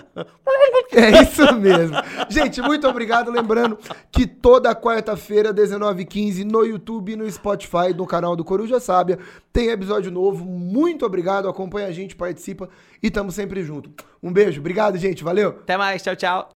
[0.93, 1.95] é isso mesmo.
[2.29, 3.29] Gente, muito obrigado.
[3.29, 3.77] Lembrando
[4.11, 9.17] que toda quarta-feira, 19h15, no YouTube no Spotify, no canal do Coruja Sábia,
[9.51, 10.45] tem episódio novo.
[10.45, 11.49] Muito obrigado.
[11.49, 12.69] Acompanha a gente, participa
[13.01, 13.89] e tamo sempre junto.
[14.21, 14.59] Um beijo.
[14.59, 15.23] Obrigado, gente.
[15.23, 15.49] Valeu.
[15.49, 16.51] Até mais, tchau, tchau.